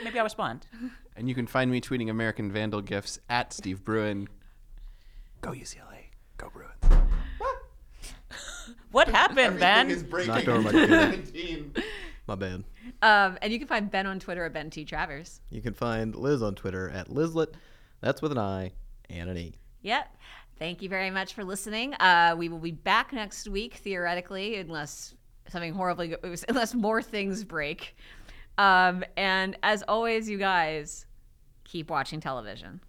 [0.02, 0.66] Maybe I'll respond.
[1.16, 4.28] and you can find me tweeting American Vandal gifs at Steve Bruin.
[5.42, 6.06] Go UCLA.
[6.38, 6.72] Go Bruins.
[8.90, 9.88] What happened, Ben?
[10.26, 11.82] Knocked over my computer.
[12.26, 12.64] My bad.
[13.00, 15.40] Um, and you can find Ben on Twitter at Ben T Travers.
[15.50, 17.54] You can find Liz on Twitter at Lizlet.
[18.02, 18.72] That's with an I
[19.12, 19.54] and an.
[19.82, 20.16] Yep.
[20.58, 21.94] Thank you very much for listening.
[21.94, 25.14] Uh, we will be back next week, theoretically, unless
[25.48, 27.96] something horribly, go- unless more things break.
[28.58, 31.06] Um, and as always, you guys,
[31.64, 32.80] keep watching television.